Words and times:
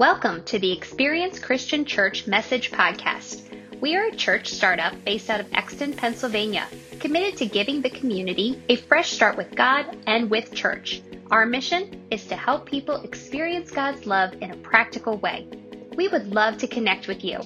Welcome 0.00 0.44
to 0.44 0.58
the 0.58 0.72
Experience 0.72 1.38
Christian 1.38 1.84
Church 1.84 2.26
Message 2.26 2.70
Podcast. 2.70 3.42
We 3.82 3.96
are 3.96 4.06
a 4.06 4.16
church 4.16 4.48
startup 4.48 4.94
based 5.04 5.28
out 5.28 5.40
of 5.40 5.52
Exton, 5.52 5.92
Pennsylvania, 5.92 6.66
committed 7.00 7.36
to 7.36 7.44
giving 7.44 7.82
the 7.82 7.90
community 7.90 8.62
a 8.70 8.76
fresh 8.76 9.10
start 9.10 9.36
with 9.36 9.54
God 9.54 9.98
and 10.06 10.30
with 10.30 10.54
church. 10.54 11.02
Our 11.30 11.44
mission 11.44 12.00
is 12.10 12.24
to 12.28 12.34
help 12.34 12.64
people 12.64 13.02
experience 13.02 13.70
God's 13.70 14.06
love 14.06 14.32
in 14.40 14.52
a 14.52 14.56
practical 14.56 15.18
way. 15.18 15.46
We 15.94 16.08
would 16.08 16.28
love 16.28 16.56
to 16.56 16.66
connect 16.66 17.06
with 17.06 17.22
you. 17.22 17.38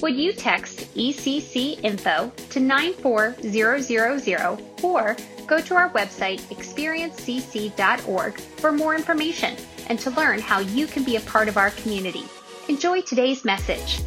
Would 0.00 0.14
you 0.14 0.32
text 0.32 0.94
ECC 0.94 1.82
info 1.82 2.30
to 2.50 2.60
94000 2.60 4.62
or 4.80 5.16
go 5.46 5.60
to 5.60 5.74
our 5.74 5.90
website 5.90 6.40
experiencecc.org 6.54 8.40
for 8.40 8.72
more 8.72 8.94
information 8.94 9.56
and 9.88 9.98
to 10.00 10.10
learn 10.10 10.40
how 10.40 10.60
you 10.60 10.86
can 10.86 11.04
be 11.04 11.16
a 11.16 11.20
part 11.20 11.48
of 11.48 11.56
our 11.56 11.70
community. 11.70 12.24
Enjoy 12.68 13.00
today's 13.00 13.44
message. 13.44 14.02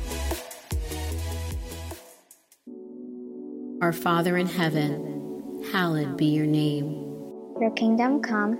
Our 3.81 3.93
Father 3.93 4.37
in 4.37 4.47
heaven, 4.47 5.63
hallowed 5.71 6.17
be 6.17 6.25
your 6.25 6.45
name. 6.45 6.91
Your 7.61 7.71
kingdom 7.71 8.21
come, 8.21 8.57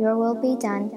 your 0.00 0.16
will 0.16 0.34
be 0.34 0.56
done, 0.60 0.90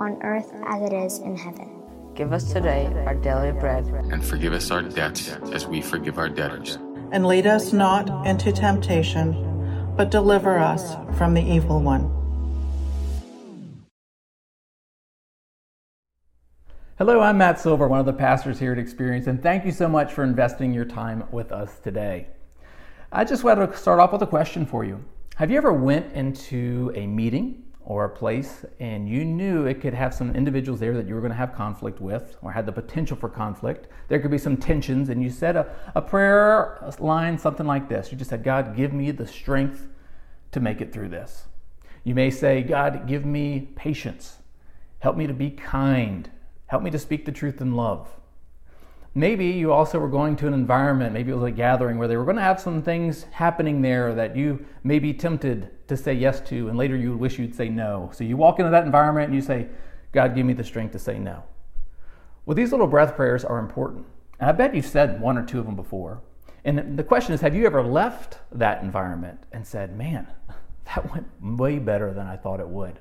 on 0.00 0.20
earth 0.22 0.52
as 0.66 0.82
it 0.82 0.92
is 0.92 1.18
in 1.18 1.36
heaven. 1.36 1.68
Give 2.14 2.32
us 2.32 2.52
today 2.52 2.86
our 3.06 3.14
daily 3.14 3.52
bread. 3.52 3.86
And 4.12 4.24
forgive 4.24 4.52
us 4.52 4.70
our 4.70 4.82
debts 4.82 5.30
as 5.52 5.66
we 5.66 5.80
forgive 5.80 6.18
our 6.18 6.28
debtors. 6.28 6.78
And 7.10 7.26
lead 7.26 7.46
us 7.46 7.72
not 7.72 8.26
into 8.26 8.52
temptation, 8.52 9.47
but 9.98 10.12
deliver 10.12 10.56
us 10.56 10.94
from 11.18 11.34
the 11.34 11.42
evil 11.42 11.82
one. 11.82 12.04
Hello, 16.98 17.20
I'm 17.20 17.38
Matt 17.38 17.58
Silver, 17.58 17.88
one 17.88 17.98
of 17.98 18.06
the 18.06 18.12
pastors 18.12 18.60
here 18.60 18.70
at 18.70 18.78
Experience, 18.78 19.26
and 19.26 19.42
thank 19.42 19.64
you 19.64 19.72
so 19.72 19.88
much 19.88 20.12
for 20.12 20.22
investing 20.22 20.72
your 20.72 20.84
time 20.84 21.24
with 21.32 21.50
us 21.50 21.80
today. 21.80 22.28
I 23.10 23.24
just 23.24 23.42
wanted 23.42 23.72
to 23.72 23.76
start 23.76 23.98
off 23.98 24.12
with 24.12 24.22
a 24.22 24.26
question 24.26 24.64
for 24.66 24.84
you. 24.84 25.04
Have 25.34 25.50
you 25.50 25.56
ever 25.56 25.72
went 25.72 26.12
into 26.12 26.92
a 26.94 27.04
meeting 27.04 27.64
or 27.80 28.04
a 28.04 28.08
place 28.08 28.64
and 28.80 29.08
you 29.08 29.24
knew 29.24 29.64
it 29.64 29.80
could 29.80 29.94
have 29.94 30.12
some 30.12 30.34
individuals 30.36 30.78
there 30.78 30.94
that 30.94 31.08
you 31.08 31.14
were 31.14 31.20
going 31.20 31.32
to 31.32 31.36
have 31.36 31.54
conflict 31.54 32.00
with 32.00 32.36
or 32.42 32.52
had 32.52 32.66
the 32.66 32.72
potential 32.72 33.16
for 33.16 33.28
conflict? 33.28 33.88
There 34.08 34.20
could 34.20 34.30
be 34.30 34.38
some 34.38 34.56
tensions, 34.56 35.08
and 35.08 35.22
you 35.22 35.30
said 35.30 35.56
a, 35.56 35.74
a 35.94 36.02
prayer 36.02 36.92
line, 36.98 37.38
something 37.38 37.66
like 37.66 37.88
this. 37.88 38.10
You 38.10 38.18
just 38.18 38.30
said, 38.30 38.42
God, 38.42 38.76
give 38.76 38.92
me 38.92 39.10
the 39.10 39.26
strength 39.26 39.86
to 40.52 40.60
make 40.60 40.80
it 40.80 40.92
through 40.92 41.08
this. 41.08 41.46
You 42.04 42.14
may 42.14 42.30
say, 42.30 42.62
God, 42.62 43.06
give 43.06 43.24
me 43.24 43.68
patience. 43.76 44.38
Help 45.00 45.16
me 45.16 45.26
to 45.26 45.34
be 45.34 45.50
kind 45.50 46.30
Help 46.68 46.82
me 46.82 46.90
to 46.90 46.98
speak 46.98 47.24
the 47.24 47.32
truth 47.32 47.60
in 47.60 47.74
love. 47.74 48.08
Maybe 49.14 49.46
you 49.46 49.72
also 49.72 49.98
were 49.98 50.08
going 50.08 50.36
to 50.36 50.46
an 50.46 50.52
environment, 50.52 51.14
maybe 51.14 51.32
it 51.32 51.34
was 51.34 51.44
a 51.44 51.50
gathering 51.50 51.98
where 51.98 52.06
they 52.06 52.16
were 52.16 52.24
going 52.24 52.36
to 52.36 52.42
have 52.42 52.60
some 52.60 52.82
things 52.82 53.24
happening 53.32 53.80
there 53.80 54.14
that 54.14 54.36
you 54.36 54.64
may 54.84 54.98
be 54.98 55.14
tempted 55.14 55.70
to 55.88 55.96
say 55.96 56.12
yes 56.12 56.40
to, 56.42 56.68
and 56.68 56.76
later 56.76 56.94
you 56.94 57.10
would 57.10 57.20
wish 57.20 57.38
you'd 57.38 57.54
say 57.54 57.70
no. 57.70 58.10
So 58.12 58.22
you 58.22 58.36
walk 58.36 58.58
into 58.58 58.70
that 58.70 58.84
environment 58.84 59.26
and 59.26 59.34
you 59.34 59.40
say, 59.40 59.66
God, 60.12 60.34
give 60.34 60.44
me 60.44 60.52
the 60.52 60.62
strength 60.62 60.92
to 60.92 60.98
say 60.98 61.18
no. 61.18 61.42
Well, 62.44 62.54
these 62.54 62.70
little 62.70 62.86
breath 62.86 63.16
prayers 63.16 63.46
are 63.46 63.58
important. 63.58 64.04
And 64.38 64.50
I 64.50 64.52
bet 64.52 64.74
you've 64.74 64.86
said 64.86 65.20
one 65.22 65.38
or 65.38 65.44
two 65.44 65.58
of 65.58 65.64
them 65.64 65.74
before. 65.74 66.20
And 66.68 66.98
the 66.98 67.02
question 67.02 67.32
is 67.32 67.40
have 67.40 67.54
you 67.54 67.64
ever 67.64 67.82
left 67.82 68.40
that 68.52 68.82
environment 68.82 69.42
and 69.52 69.66
said, 69.66 69.96
man, 69.96 70.26
that 70.84 71.10
went 71.10 71.26
way 71.40 71.78
better 71.78 72.12
than 72.12 72.26
I 72.26 72.36
thought 72.36 72.60
it 72.60 72.68
would? 72.68 72.98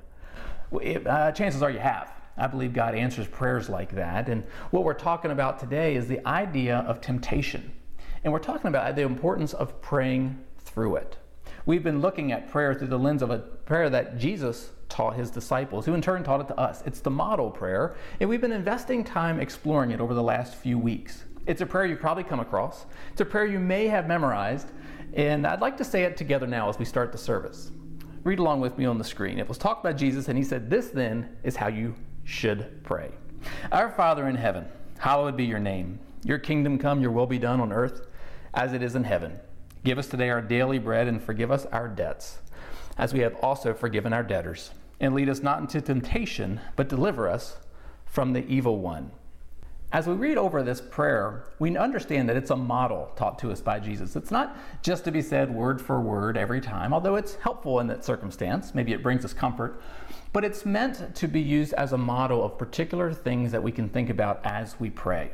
Uh, 1.06 1.34
chances 1.34 1.62
are 1.62 1.70
you 1.70 1.80
have. 1.80 2.14
I 2.38 2.48
believe 2.48 2.72
God 2.72 2.96
answers 2.96 3.28
prayers 3.28 3.68
like 3.68 3.92
that. 3.96 4.30
And 4.30 4.46
what 4.72 4.86
we're 4.86 4.94
talking 4.94 5.32
about 5.32 5.60
today 5.60 5.96
is 5.98 6.08
the 6.08 6.26
idea 6.26 6.78
of 6.88 7.02
temptation. 7.02 7.74
And 8.24 8.32
we're 8.32 8.40
talking 8.40 8.70
about 8.70 8.96
the 8.96 9.02
importance 9.02 9.54
of 9.54 9.82
praying 9.82 10.40
through 10.60 10.96
it. 10.96 11.18
We've 11.66 11.84
been 11.84 12.00
looking 12.00 12.32
at 12.32 12.50
prayer 12.50 12.74
through 12.74 12.88
the 12.88 13.00
lens 13.00 13.22
of 13.22 13.32
a 13.32 13.40
prayer 13.40 13.90
that 13.90 14.18
Jesus 14.18 14.70
taught 14.88 15.16
his 15.16 15.30
disciples, 15.30 15.86
who 15.86 15.94
in 15.94 16.02
turn 16.02 16.24
taught 16.24 16.40
it 16.40 16.48
to 16.48 16.58
us. 16.58 16.84
It's 16.86 17.02
the 17.02 17.10
model 17.10 17.52
prayer, 17.52 17.98
and 18.22 18.30
we've 18.30 18.40
been 18.40 18.54
investing 18.54 19.04
time 19.04 19.42
exploring 19.42 19.92
it 19.92 20.00
over 20.00 20.14
the 20.14 20.24
last 20.24 20.56
few 20.56 20.80
weeks. 20.80 21.26
It's 21.48 21.62
a 21.62 21.66
prayer 21.66 21.86
you've 21.86 22.02
probably 22.02 22.26
come 22.26 22.42
across, 22.42 22.86
it's 23.12 23.22
a 23.22 23.26
prayer 23.26 23.46
you 23.46 23.60
may 23.60 23.88
have 23.88 24.06
memorized, 24.06 24.68
and 25.14 25.48
I'd 25.48 25.62
like 25.62 25.78
to 25.78 25.86
say 25.86 26.04
it 26.04 26.18
together 26.18 26.46
now 26.46 26.68
as 26.68 26.78
we 26.78 26.84
start 26.84 27.14
the 27.14 27.18
service. 27.18 27.72
Read 28.26 28.40
along 28.40 28.60
with 28.60 28.78
me 28.78 28.86
on 28.86 28.98
the 28.98 29.04
screen. 29.06 29.40
It 29.40 29.48
was 29.48 29.58
talked 29.58 29.82
by 29.82 29.94
Jesus, 29.94 30.28
and 30.28 30.38
he 30.38 30.44
said, 30.44 30.70
This 30.70 30.90
then 30.90 31.38
is 31.44 31.56
how 31.56 31.68
you 31.68 31.96
should 32.26 32.84
pray. 32.84 33.12
Our 33.72 33.90
Father 33.90 34.28
in 34.28 34.36
heaven, 34.36 34.66
hallowed 35.00 35.38
be 35.38 35.46
your 35.46 35.60
name. 35.60 36.00
Your 36.26 36.38
kingdom 36.38 36.78
come, 36.78 37.02
your 37.02 37.12
will 37.12 37.26
be 37.26 37.40
done 37.40 37.62
on 37.62 37.72
earth 37.72 38.08
as 38.54 38.74
it 38.74 38.84
is 38.84 38.96
in 38.96 39.06
heaven. 39.06 39.40
Give 39.86 39.98
us 39.98 40.08
today 40.08 40.30
our 40.30 40.42
daily 40.42 40.80
bread 40.80 41.08
and 41.08 41.24
forgive 41.24 41.52
us 41.52 41.66
our 41.68 41.88
debts, 41.88 42.40
as 42.98 43.14
we 43.14 43.22
have 43.22 43.36
also 43.36 43.74
forgiven 43.74 44.12
our 44.12 44.24
debtors. 44.24 44.72
And 45.00 45.16
lead 45.16 45.30
us 45.30 45.42
not 45.42 45.62
into 45.62 45.80
temptation, 45.80 46.60
but 46.76 46.90
deliver 46.90 47.30
us 47.30 47.56
from 48.06 48.34
the 48.34 48.46
evil 48.48 48.80
one. 48.80 49.12
As 49.92 50.06
we 50.06 50.16
read 50.16 50.38
over 50.38 50.64
this 50.64 50.82
prayer, 50.82 51.46
we 51.60 51.78
understand 51.78 52.28
that 52.28 52.36
it's 52.36 52.52
a 52.52 52.56
model 52.56 53.12
taught 53.16 53.40
to 53.40 53.52
us 53.52 53.62
by 53.62 53.80
Jesus. 53.80 54.18
It's 54.18 54.32
not 54.32 54.58
just 54.82 55.06
to 55.06 55.12
be 55.12 55.22
said 55.22 55.50
word 55.54 55.82
for 55.82 56.02
word 56.02 56.38
every 56.38 56.60
time, 56.60 56.94
although 56.94 57.16
it's 57.16 57.36
helpful 57.36 57.80
in 57.80 57.88
that 57.88 58.04
circumstance. 58.04 58.76
Maybe 58.76 58.92
it 58.92 59.02
brings 59.02 59.24
us 59.24 59.34
comfort 59.34 59.82
but 60.34 60.44
it's 60.44 60.66
meant 60.66 61.16
to 61.16 61.28
be 61.28 61.42
used 61.42 61.74
as 61.74 61.94
a 61.94 61.98
model 61.98 62.44
of 62.44 62.58
particular 62.58 63.12
things 63.14 63.52
that 63.52 63.64
we 63.64 63.72
can 63.72 63.90
think 63.90 64.10
about 64.10 64.40
as 64.44 64.80
we 64.80 64.90
pray. 64.90 65.32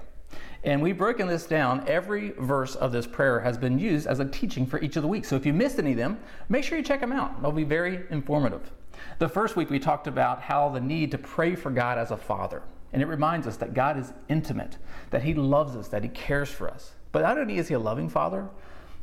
And 0.64 0.82
we've 0.82 0.98
broken 0.98 1.28
this 1.28 1.46
down. 1.46 1.84
Every 1.88 2.32
verse 2.40 2.76
of 2.76 2.92
this 2.92 3.06
prayer 3.06 3.42
has 3.42 3.58
been 3.58 3.78
used 3.78 4.08
as 4.08 4.20
a 4.20 4.26
teaching 4.26 4.66
for 4.66 4.80
each 4.82 4.96
of 4.96 5.02
the 5.02 5.10
weeks. 5.10 5.28
So 5.28 5.36
if 5.36 5.46
you 5.46 5.52
missed 5.52 5.78
any 5.78 5.92
of 5.92 5.98
them, 5.98 6.20
make 6.48 6.64
sure 6.64 6.78
you 6.78 6.84
check 6.84 7.02
them 7.02 7.12
out. 7.12 7.42
They'll 7.42 7.52
be 7.52 7.66
very 7.66 8.06
informative. 8.10 8.72
The 9.20 9.28
first 9.28 9.56
week 9.56 9.70
we 9.70 9.78
talked 9.78 10.08
about 10.08 10.42
how 10.42 10.70
the 10.70 10.80
need 10.80 11.12
to 11.12 11.18
pray 11.18 11.56
for 11.56 11.70
God 11.70 11.98
as 11.98 12.12
a 12.12 12.18
father. 12.18 12.64
And 12.94 13.02
it 13.02 13.08
reminds 13.08 13.48
us 13.48 13.58
that 13.58 13.74
God 13.74 13.98
is 13.98 14.14
intimate, 14.30 14.78
that 15.10 15.24
He 15.24 15.34
loves 15.34 15.76
us, 15.76 15.90
that 15.90 16.04
He 16.04 16.10
cares 16.10 16.50
for 16.50 16.70
us. 16.70 16.94
But 17.12 17.24
not 17.24 17.38
only 17.38 17.58
is 17.58 17.68
He 17.68 17.74
a 17.74 17.80
loving 17.80 18.08
father, 18.08 18.50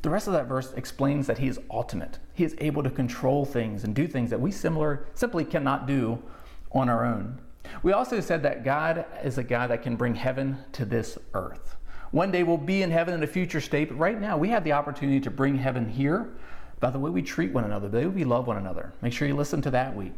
the 0.02 0.10
rest 0.10 0.26
of 0.26 0.32
that 0.32 0.46
verse 0.46 0.72
explains 0.72 1.26
that 1.26 1.38
he 1.38 1.48
is 1.48 1.60
ultimate. 1.70 2.18
He 2.32 2.44
is 2.44 2.54
able 2.58 2.82
to 2.82 2.90
control 2.90 3.44
things 3.44 3.84
and 3.84 3.94
do 3.94 4.08
things 4.08 4.30
that 4.30 4.40
we 4.40 4.50
similar 4.50 5.06
simply 5.14 5.44
cannot 5.44 5.86
do 5.86 6.22
on 6.72 6.88
our 6.88 7.04
own. 7.04 7.38
We 7.82 7.92
also 7.92 8.20
said 8.20 8.42
that 8.44 8.64
God 8.64 9.04
is 9.22 9.36
a 9.36 9.44
God 9.44 9.70
that 9.70 9.82
can 9.82 9.96
bring 9.96 10.14
heaven 10.14 10.56
to 10.72 10.86
this 10.86 11.18
earth. 11.34 11.76
One 12.12 12.30
day 12.30 12.42
we'll 12.42 12.56
be 12.56 12.82
in 12.82 12.90
heaven 12.90 13.14
in 13.14 13.22
a 13.22 13.26
future 13.26 13.60
state, 13.60 13.90
but 13.90 13.98
right 13.98 14.18
now 14.18 14.38
we 14.38 14.48
have 14.48 14.64
the 14.64 14.72
opportunity 14.72 15.20
to 15.20 15.30
bring 15.30 15.56
heaven 15.56 15.88
here 15.88 16.30
by 16.80 16.90
the 16.90 16.98
way 16.98 17.10
we 17.10 17.20
treat 17.20 17.52
one 17.52 17.64
another, 17.64 17.88
the 17.88 17.98
way 17.98 18.06
we 18.06 18.24
love 18.24 18.46
one 18.46 18.56
another. 18.56 18.94
Make 19.02 19.12
sure 19.12 19.28
you 19.28 19.36
listen 19.36 19.60
to 19.62 19.70
that 19.72 19.94
week. 19.94 20.16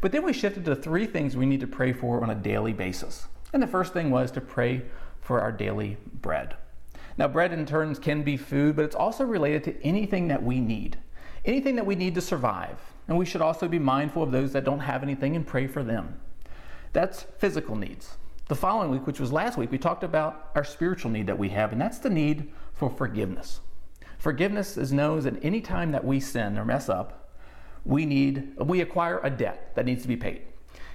But 0.00 0.12
then 0.12 0.24
we 0.24 0.32
shifted 0.32 0.64
to 0.64 0.76
three 0.76 1.06
things 1.06 1.36
we 1.36 1.46
need 1.46 1.60
to 1.60 1.66
pray 1.66 1.92
for 1.92 2.22
on 2.22 2.30
a 2.30 2.34
daily 2.34 2.72
basis. 2.72 3.28
And 3.52 3.62
the 3.62 3.66
first 3.66 3.92
thing 3.92 4.10
was 4.10 4.30
to 4.32 4.40
pray 4.40 4.82
for 5.20 5.40
our 5.40 5.52
daily 5.52 5.96
bread. 6.20 6.56
Now, 7.18 7.28
bread 7.28 7.52
in 7.52 7.66
turns 7.66 7.98
can 7.98 8.22
be 8.22 8.36
food, 8.36 8.76
but 8.76 8.84
it's 8.84 8.96
also 8.96 9.24
related 9.24 9.64
to 9.64 9.82
anything 9.86 10.28
that 10.28 10.42
we 10.42 10.60
need, 10.60 10.98
anything 11.44 11.76
that 11.76 11.86
we 11.86 11.94
need 11.94 12.14
to 12.14 12.20
survive. 12.20 12.78
And 13.08 13.18
we 13.18 13.26
should 13.26 13.42
also 13.42 13.68
be 13.68 13.78
mindful 13.78 14.22
of 14.22 14.32
those 14.32 14.52
that 14.52 14.64
don't 14.64 14.80
have 14.80 15.02
anything 15.02 15.36
and 15.36 15.46
pray 15.46 15.66
for 15.66 15.82
them. 15.82 16.20
That's 16.92 17.22
physical 17.38 17.76
needs. 17.76 18.16
The 18.48 18.54
following 18.54 18.90
week, 18.90 19.06
which 19.06 19.20
was 19.20 19.32
last 19.32 19.56
week, 19.56 19.70
we 19.70 19.78
talked 19.78 20.04
about 20.04 20.50
our 20.54 20.64
spiritual 20.64 21.10
need 21.10 21.26
that 21.26 21.38
we 21.38 21.50
have, 21.50 21.72
and 21.72 21.80
that's 21.80 21.98
the 21.98 22.10
need 22.10 22.52
for 22.72 22.90
forgiveness. 22.90 23.60
Forgiveness 24.18 24.76
is 24.76 24.92
known 24.92 25.20
that 25.20 25.44
any 25.44 25.60
time 25.60 25.92
that 25.92 26.04
we 26.04 26.20
sin 26.20 26.58
or 26.58 26.64
mess 26.64 26.88
up, 26.88 27.21
we 27.84 28.06
need 28.06 28.54
we 28.58 28.80
acquire 28.80 29.20
a 29.22 29.30
debt 29.30 29.72
that 29.74 29.86
needs 29.86 30.02
to 30.02 30.08
be 30.08 30.16
paid. 30.16 30.42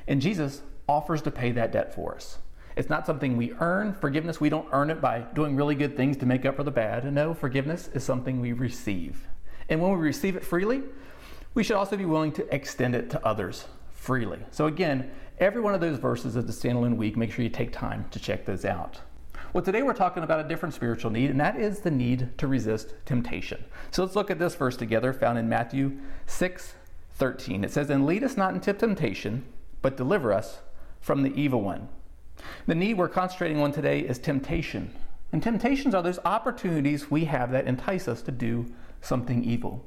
And 0.07 0.21
Jesus 0.21 0.61
offers 0.87 1.21
to 1.23 1.31
pay 1.31 1.51
that 1.51 1.71
debt 1.71 1.93
for 1.93 2.15
us. 2.15 2.39
It's 2.77 2.89
not 2.89 3.05
something 3.05 3.35
we 3.35 3.53
earn. 3.59 3.94
Forgiveness, 3.94 4.39
we 4.39 4.50
don't 4.50 4.67
earn 4.71 4.91
it 4.91 5.01
by 5.01 5.21
doing 5.33 5.56
really 5.56 5.75
good 5.75 5.97
things 5.97 6.15
to 6.17 6.25
make 6.25 6.45
up 6.45 6.56
for 6.56 6.63
the 6.63 6.71
bad. 6.71 7.12
No, 7.12 7.33
forgiveness 7.33 7.89
is 7.94 8.03
something 8.03 8.39
we 8.39 8.53
receive. 8.53 9.27
And 9.67 9.81
when 9.81 9.91
we 9.91 9.97
receive 9.97 10.35
it 10.35 10.45
freely, 10.45 10.83
we 11.56 11.63
should 11.63 11.75
also 11.75 11.97
be 11.97 12.06
willing 12.06 12.31
to 12.33 12.53
extend 12.53 12.94
it 12.94 13.09
to 13.09 13.25
others 13.25 13.65
freely. 13.89 14.39
So, 14.51 14.67
again, 14.67 15.09
every 15.39 15.59
one 15.59 15.73
of 15.73 15.81
those 15.81 15.97
verses 15.97 16.35
is 16.35 16.45
a 16.45 16.67
standalone 16.67 16.95
week. 16.95 17.17
Make 17.17 17.31
sure 17.31 17.44
you 17.44 17.50
take 17.50 17.71
time 17.71 18.06
to 18.12 18.19
check 18.19 18.45
those 18.45 18.63
out. 18.63 19.01
Well, 19.53 19.63
today 19.63 19.81
we're 19.81 19.94
talking 19.94 20.23
about 20.23 20.45
a 20.45 20.47
different 20.47 20.75
spiritual 20.75 21.09
need, 21.09 21.29
and 21.29 21.39
that 21.39 21.57
is 21.57 21.79
the 21.79 21.91
need 21.91 22.38
to 22.38 22.47
resist 22.47 22.94
temptation. 23.05 23.63
So 23.91 24.03
let's 24.03 24.15
look 24.15 24.29
at 24.29 24.39
this 24.39 24.55
verse 24.55 24.75
together, 24.75 25.13
found 25.13 25.39
in 25.39 25.47
Matthew 25.47 25.99
6 26.25 26.73
13. 27.13 27.63
It 27.63 27.71
says, 27.71 27.89
And 27.89 28.05
lead 28.05 28.23
us 28.23 28.38
not 28.38 28.53
into 28.53 28.73
temptation, 28.73 29.45
but 29.81 29.97
deliver 29.97 30.33
us 30.33 30.59
from 30.99 31.23
the 31.23 31.33
evil 31.33 31.61
one. 31.61 31.88
The 32.67 32.75
need 32.75 32.97
we're 32.97 33.07
concentrating 33.07 33.59
on 33.59 33.71
today 33.71 34.01
is 34.01 34.19
temptation. 34.19 34.94
And 35.31 35.41
temptations 35.41 35.95
are 35.95 36.03
those 36.03 36.19
opportunities 36.25 37.09
we 37.09 37.25
have 37.25 37.51
that 37.51 37.67
entice 37.67 38.07
us 38.07 38.21
to 38.23 38.31
do 38.31 38.71
something 39.01 39.43
evil. 39.43 39.83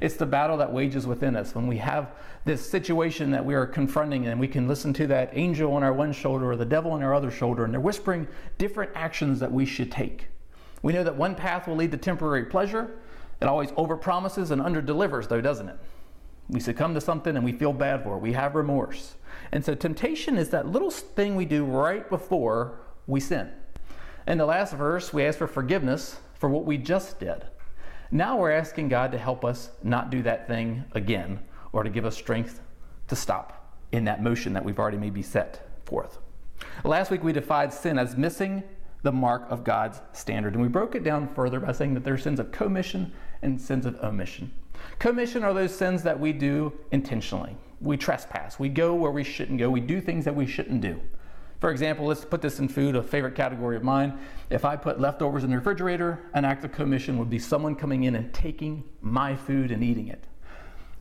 It's 0.00 0.16
the 0.16 0.26
battle 0.26 0.56
that 0.58 0.72
wages 0.72 1.06
within 1.06 1.36
us 1.36 1.54
when 1.54 1.66
we 1.66 1.78
have 1.78 2.12
this 2.44 2.68
situation 2.68 3.30
that 3.30 3.44
we 3.44 3.54
are 3.54 3.66
confronting 3.66 4.26
and 4.26 4.40
we 4.40 4.48
can 4.48 4.66
listen 4.66 4.92
to 4.94 5.06
that 5.08 5.30
angel 5.32 5.72
on 5.74 5.82
our 5.82 5.92
one 5.92 6.12
shoulder 6.12 6.50
or 6.50 6.56
the 6.56 6.64
devil 6.64 6.92
on 6.92 7.02
our 7.02 7.14
other 7.14 7.30
shoulder 7.30 7.64
and 7.64 7.72
they're 7.72 7.80
whispering 7.80 8.26
different 8.58 8.90
actions 8.94 9.40
that 9.40 9.50
we 9.50 9.64
should 9.64 9.92
take. 9.92 10.28
We 10.82 10.92
know 10.92 11.04
that 11.04 11.16
one 11.16 11.34
path 11.34 11.68
will 11.68 11.76
lead 11.76 11.92
to 11.92 11.96
temporary 11.96 12.44
pleasure. 12.44 12.90
It 13.40 13.46
always 13.46 13.70
overpromises 13.72 14.50
and 14.50 14.60
underdelivers 14.60 15.28
though, 15.28 15.40
doesn't 15.40 15.68
it? 15.68 15.76
We 16.48 16.60
succumb 16.60 16.94
to 16.94 17.00
something 17.00 17.36
and 17.36 17.44
we 17.44 17.52
feel 17.52 17.72
bad 17.72 18.02
for 18.02 18.16
it. 18.16 18.20
We 18.20 18.32
have 18.32 18.54
remorse. 18.54 19.14
And 19.52 19.64
so 19.64 19.74
temptation 19.74 20.36
is 20.36 20.50
that 20.50 20.66
little 20.66 20.90
thing 20.90 21.36
we 21.36 21.44
do 21.44 21.64
right 21.64 22.08
before 22.08 22.80
we 23.06 23.20
sin. 23.20 23.50
In 24.26 24.38
the 24.38 24.46
last 24.46 24.74
verse, 24.74 25.12
we 25.12 25.24
ask 25.24 25.38
for 25.38 25.46
forgiveness 25.46 26.18
for 26.34 26.48
what 26.48 26.64
we 26.64 26.78
just 26.78 27.18
did. 27.18 27.44
Now 28.14 28.36
we're 28.36 28.52
asking 28.52 28.90
God 28.90 29.10
to 29.12 29.18
help 29.18 29.42
us 29.42 29.70
not 29.82 30.10
do 30.10 30.22
that 30.24 30.46
thing 30.46 30.84
again 30.92 31.38
or 31.72 31.82
to 31.82 31.88
give 31.88 32.04
us 32.04 32.14
strength 32.14 32.60
to 33.08 33.16
stop 33.16 33.74
in 33.90 34.04
that 34.04 34.22
motion 34.22 34.52
that 34.52 34.62
we've 34.62 34.78
already 34.78 34.98
maybe 34.98 35.22
set 35.22 35.66
forth. 35.86 36.18
Last 36.84 37.10
week 37.10 37.24
we 37.24 37.32
defined 37.32 37.72
sin 37.72 37.98
as 37.98 38.14
missing 38.14 38.64
the 39.00 39.12
mark 39.12 39.46
of 39.48 39.64
God's 39.64 40.02
standard. 40.12 40.52
And 40.52 40.62
we 40.62 40.68
broke 40.68 40.94
it 40.94 41.04
down 41.04 41.26
further 41.26 41.58
by 41.58 41.72
saying 41.72 41.94
that 41.94 42.04
there 42.04 42.12
are 42.12 42.18
sins 42.18 42.38
of 42.38 42.52
commission 42.52 43.14
and 43.40 43.58
sins 43.58 43.86
of 43.86 43.96
omission. 44.04 44.52
Commission 44.98 45.42
are 45.42 45.54
those 45.54 45.74
sins 45.74 46.02
that 46.02 46.20
we 46.20 46.34
do 46.34 46.70
intentionally. 46.90 47.56
We 47.80 47.96
trespass. 47.96 48.58
We 48.58 48.68
go 48.68 48.94
where 48.94 49.10
we 49.10 49.24
shouldn't 49.24 49.58
go. 49.58 49.70
We 49.70 49.80
do 49.80 50.02
things 50.02 50.26
that 50.26 50.36
we 50.36 50.46
shouldn't 50.46 50.82
do. 50.82 51.00
For 51.62 51.70
example, 51.70 52.06
let's 52.06 52.24
put 52.24 52.42
this 52.42 52.58
in 52.58 52.66
food, 52.66 52.96
a 52.96 53.04
favorite 53.04 53.36
category 53.36 53.76
of 53.76 53.84
mine. 53.84 54.18
If 54.50 54.64
I 54.64 54.74
put 54.74 54.98
leftovers 54.98 55.44
in 55.44 55.50
the 55.50 55.56
refrigerator, 55.58 56.18
an 56.34 56.44
act 56.44 56.64
of 56.64 56.72
commission 56.72 57.18
would 57.18 57.30
be 57.30 57.38
someone 57.38 57.76
coming 57.76 58.02
in 58.02 58.16
and 58.16 58.34
taking 58.34 58.82
my 59.00 59.36
food 59.36 59.70
and 59.70 59.80
eating 59.80 60.08
it. 60.08 60.24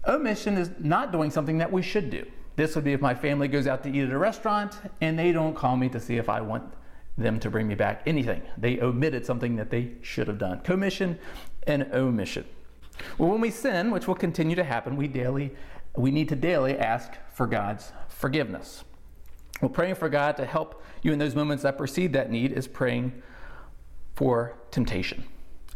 Omission 0.07 0.59
is 0.59 0.69
not 0.77 1.11
doing 1.11 1.31
something 1.31 1.57
that 1.57 1.71
we 1.71 1.81
should 1.81 2.11
do. 2.11 2.27
This 2.57 2.75
would 2.75 2.83
be 2.83 2.93
if 2.93 3.01
my 3.01 3.15
family 3.15 3.47
goes 3.47 3.65
out 3.65 3.81
to 3.85 3.89
eat 3.89 4.03
at 4.03 4.11
a 4.11 4.17
restaurant 4.19 4.77
and 5.01 5.17
they 5.17 5.31
don't 5.31 5.55
call 5.55 5.75
me 5.77 5.89
to 5.89 5.99
see 5.99 6.17
if 6.17 6.29
I 6.29 6.41
want 6.41 6.71
them 7.17 7.39
to 7.39 7.49
bring 7.49 7.67
me 7.67 7.73
back 7.73 8.03
anything. 8.05 8.43
They 8.55 8.79
omitted 8.81 9.25
something 9.25 9.55
that 9.55 9.71
they 9.71 9.93
should 10.03 10.27
have 10.27 10.37
done. 10.37 10.59
Commission 10.59 11.17
and 11.65 11.89
omission. 11.91 12.45
Well, 13.17 13.31
when 13.31 13.41
we 13.41 13.49
sin, 13.49 13.89
which 13.89 14.07
will 14.07 14.13
continue 14.13 14.55
to 14.57 14.63
happen, 14.63 14.95
we 14.95 15.07
daily 15.07 15.55
we 15.97 16.11
need 16.11 16.29
to 16.29 16.35
daily 16.35 16.77
ask 16.77 17.13
for 17.33 17.47
God's 17.47 17.91
forgiveness. 18.07 18.83
Well, 19.61 19.69
praying 19.69 19.95
for 19.95 20.09
God 20.09 20.37
to 20.37 20.45
help 20.45 20.83
you 21.03 21.13
in 21.13 21.19
those 21.19 21.35
moments 21.35 21.63
that 21.63 21.77
precede 21.77 22.13
that 22.13 22.31
need 22.31 22.51
is 22.51 22.67
praying 22.67 23.21
for 24.15 24.55
temptation. 24.71 25.23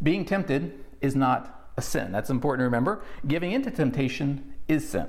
Being 0.01 0.25
tempted 0.25 0.83
is 1.01 1.15
not 1.15 1.69
a 1.77 1.81
sin. 1.81 2.11
That's 2.11 2.29
important 2.29 2.61
to 2.61 2.65
remember. 2.65 3.03
Giving 3.27 3.51
into 3.51 3.71
temptation 3.71 4.53
is 4.67 4.87
sin. 4.89 5.07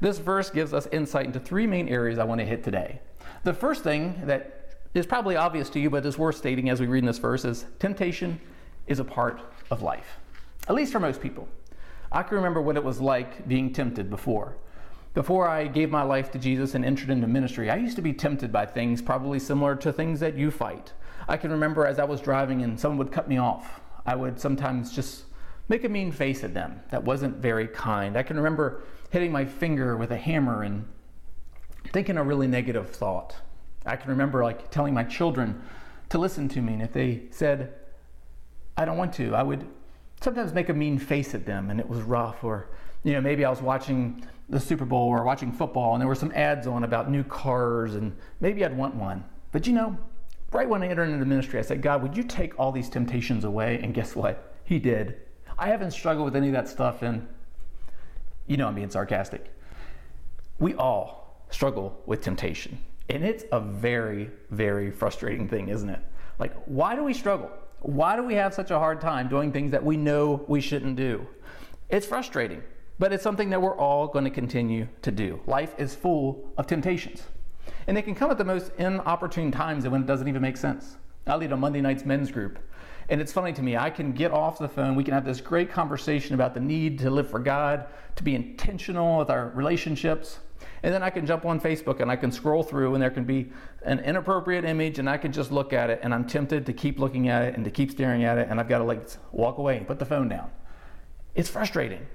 This 0.00 0.18
verse 0.18 0.50
gives 0.50 0.74
us 0.74 0.86
insight 0.92 1.26
into 1.26 1.40
three 1.40 1.66
main 1.66 1.88
areas 1.88 2.18
I 2.18 2.24
want 2.24 2.40
to 2.40 2.44
hit 2.44 2.62
today. 2.62 3.00
The 3.44 3.54
first 3.54 3.82
thing 3.82 4.20
that 4.24 4.76
is 4.94 5.06
probably 5.06 5.36
obvious 5.36 5.70
to 5.70 5.80
you, 5.80 5.88
but 5.88 6.04
is 6.04 6.18
worth 6.18 6.36
stating 6.36 6.68
as 6.68 6.80
we 6.80 6.86
read 6.86 7.00
in 7.00 7.06
this 7.06 7.18
verse 7.18 7.44
is 7.44 7.64
temptation 7.78 8.40
is 8.86 8.98
a 8.98 9.04
part 9.04 9.40
of 9.70 9.80
life, 9.80 10.18
at 10.68 10.74
least 10.74 10.92
for 10.92 11.00
most 11.00 11.20
people. 11.20 11.48
I 12.10 12.22
can 12.22 12.36
remember 12.36 12.60
what 12.60 12.76
it 12.76 12.84
was 12.84 13.00
like 13.00 13.48
being 13.48 13.72
tempted 13.72 14.10
before. 14.10 14.56
Before 15.14 15.46
I 15.46 15.66
gave 15.66 15.90
my 15.90 16.02
life 16.02 16.30
to 16.30 16.38
Jesus 16.38 16.74
and 16.74 16.84
entered 16.84 17.10
into 17.10 17.26
ministry, 17.26 17.68
I 17.68 17.76
used 17.76 17.96
to 17.96 18.02
be 18.02 18.14
tempted 18.14 18.50
by 18.50 18.64
things 18.64 19.02
probably 19.02 19.38
similar 19.38 19.76
to 19.76 19.92
things 19.92 20.20
that 20.20 20.38
you 20.38 20.50
fight. 20.50 20.94
I 21.28 21.36
can 21.36 21.50
remember 21.50 21.86
as 21.86 21.98
I 21.98 22.04
was 22.04 22.20
driving 22.20 22.62
and 22.62 22.80
someone 22.80 22.98
would 22.98 23.12
cut 23.12 23.28
me 23.28 23.36
off, 23.36 23.80
I 24.06 24.16
would 24.16 24.40
sometimes 24.40 24.90
just 24.90 25.24
make 25.68 25.84
a 25.84 25.88
mean 25.88 26.12
face 26.12 26.42
at 26.42 26.54
them 26.54 26.80
that 26.90 27.04
wasn't 27.04 27.36
very 27.36 27.68
kind. 27.68 28.16
I 28.16 28.22
can 28.22 28.36
remember 28.36 28.84
hitting 29.10 29.30
my 29.30 29.44
finger 29.44 29.98
with 29.98 30.10
a 30.12 30.16
hammer 30.16 30.62
and 30.62 30.86
thinking 31.92 32.16
a 32.16 32.24
really 32.24 32.46
negative 32.46 32.90
thought. 32.90 33.36
I 33.84 33.96
can 33.96 34.10
remember 34.10 34.42
like 34.42 34.70
telling 34.70 34.94
my 34.94 35.04
children 35.04 35.60
to 36.08 36.18
listen 36.18 36.48
to 36.50 36.62
me, 36.62 36.74
and 36.74 36.82
if 36.82 36.92
they 36.92 37.24
said, 37.30 37.74
I 38.76 38.86
don't 38.86 38.96
want 38.96 39.12
to, 39.14 39.34
I 39.34 39.42
would 39.42 39.66
sometimes 40.22 40.54
make 40.54 40.68
a 40.68 40.74
mean 40.74 40.98
face 40.98 41.34
at 41.34 41.44
them 41.44 41.68
and 41.68 41.80
it 41.80 41.88
was 41.88 42.00
rough 42.00 42.44
or 42.44 42.68
you 43.02 43.12
know 43.12 43.20
maybe 43.20 43.44
i 43.44 43.50
was 43.50 43.60
watching 43.60 44.24
the 44.52 44.60
super 44.60 44.84
bowl 44.84 45.08
or 45.08 45.24
watching 45.24 45.50
football 45.50 45.94
and 45.94 46.00
there 46.00 46.06
were 46.06 46.14
some 46.14 46.30
ads 46.34 46.66
on 46.66 46.84
about 46.84 47.10
new 47.10 47.24
cars 47.24 47.94
and 47.94 48.14
maybe 48.40 48.62
i'd 48.64 48.76
want 48.76 48.94
one. 48.94 49.24
But 49.50 49.66
you 49.66 49.72
know 49.72 49.96
right 50.52 50.68
when 50.68 50.82
i 50.82 50.88
entered 50.88 51.08
into 51.08 51.24
ministry 51.24 51.58
i 51.58 51.62
said 51.62 51.80
god 51.80 52.02
would 52.02 52.14
you 52.14 52.22
take 52.22 52.60
all 52.60 52.70
these 52.70 52.90
temptations 52.90 53.44
away? 53.44 53.80
And 53.82 53.94
guess 53.94 54.14
what? 54.14 54.54
He 54.64 54.78
did. 54.78 55.16
I 55.58 55.68
haven't 55.68 55.92
struggled 55.92 56.26
with 56.26 56.36
any 56.36 56.48
of 56.48 56.52
that 56.52 56.68
stuff 56.68 57.00
and 57.00 57.26
you 58.46 58.58
know 58.58 58.68
i'm 58.68 58.74
being 58.74 58.90
sarcastic. 58.90 59.50
We 60.58 60.74
all 60.74 61.46
struggle 61.48 61.98
with 62.04 62.20
temptation 62.20 62.78
and 63.08 63.24
it's 63.24 63.44
a 63.52 63.60
very 63.60 64.30
very 64.50 64.90
frustrating 64.90 65.48
thing 65.48 65.70
isn't 65.70 65.88
it? 65.88 66.00
Like 66.38 66.52
why 66.66 66.94
do 66.94 67.02
we 67.02 67.14
struggle? 67.14 67.50
Why 67.80 68.16
do 68.16 68.22
we 68.22 68.34
have 68.34 68.52
such 68.52 68.70
a 68.70 68.78
hard 68.78 69.00
time 69.00 69.28
doing 69.28 69.50
things 69.50 69.70
that 69.70 69.82
we 69.82 69.96
know 69.96 70.44
we 70.46 70.60
shouldn't 70.60 70.96
do? 70.96 71.26
It's 71.88 72.06
frustrating, 72.06 72.62
but 72.98 73.12
it's 73.12 73.22
something 73.22 73.50
that 73.50 73.60
we're 73.60 73.76
all 73.76 74.06
going 74.06 74.24
to 74.24 74.30
continue 74.30 74.88
to 75.02 75.10
do. 75.10 75.40
Life 75.46 75.74
is 75.78 75.94
full 75.94 76.52
of 76.56 76.66
temptations, 76.66 77.22
and 77.86 77.96
they 77.96 78.02
can 78.02 78.14
come 78.14 78.30
at 78.30 78.38
the 78.38 78.44
most 78.44 78.72
inopportune 78.78 79.50
times 79.50 79.84
and 79.84 79.92
when 79.92 80.02
it 80.02 80.06
doesn't 80.06 80.28
even 80.28 80.42
make 80.42 80.56
sense. 80.56 80.96
I 81.26 81.36
lead 81.36 81.52
a 81.52 81.56
Monday 81.56 81.80
night's 81.80 82.04
men's 82.04 82.30
group, 82.30 82.58
and 83.08 83.20
it's 83.20 83.32
funny 83.32 83.52
to 83.52 83.62
me. 83.62 83.76
I 83.76 83.90
can 83.90 84.12
get 84.12 84.32
off 84.32 84.58
the 84.58 84.68
phone, 84.68 84.94
we 84.94 85.04
can 85.04 85.14
have 85.14 85.24
this 85.24 85.40
great 85.40 85.70
conversation 85.70 86.34
about 86.34 86.54
the 86.54 86.60
need 86.60 86.98
to 87.00 87.10
live 87.10 87.30
for 87.30 87.38
God, 87.38 87.86
to 88.16 88.22
be 88.22 88.34
intentional 88.34 89.18
with 89.18 89.30
our 89.30 89.50
relationships, 89.50 90.38
and 90.82 90.92
then 90.92 91.02
I 91.02 91.10
can 91.10 91.26
jump 91.26 91.44
on 91.44 91.60
Facebook 91.60 92.00
and 92.00 92.10
I 92.10 92.16
can 92.16 92.32
scroll 92.32 92.62
through 92.62 92.94
and 92.94 93.02
there 93.02 93.10
can 93.10 93.24
be 93.24 93.50
an 93.82 94.00
inappropriate 94.00 94.64
image 94.64 94.98
and 94.98 95.08
I 95.08 95.16
can 95.16 95.32
just 95.32 95.52
look 95.52 95.72
at 95.72 95.90
it 95.90 96.00
and 96.02 96.12
I'm 96.12 96.26
tempted 96.26 96.66
to 96.66 96.72
keep 96.72 96.98
looking 96.98 97.28
at 97.28 97.42
it 97.42 97.54
and 97.54 97.64
to 97.64 97.70
keep 97.70 97.90
staring 97.90 98.24
at 98.24 98.38
it 98.38 98.48
and 98.50 98.58
I've 98.58 98.68
got 98.68 98.78
to 98.78 98.84
like 98.84 99.08
walk 99.30 99.58
away 99.58 99.76
and 99.76 99.86
put 99.86 99.98
the 99.98 100.04
phone 100.04 100.28
down. 100.28 100.50
It's 101.34 101.48
frustrating. 101.48 102.06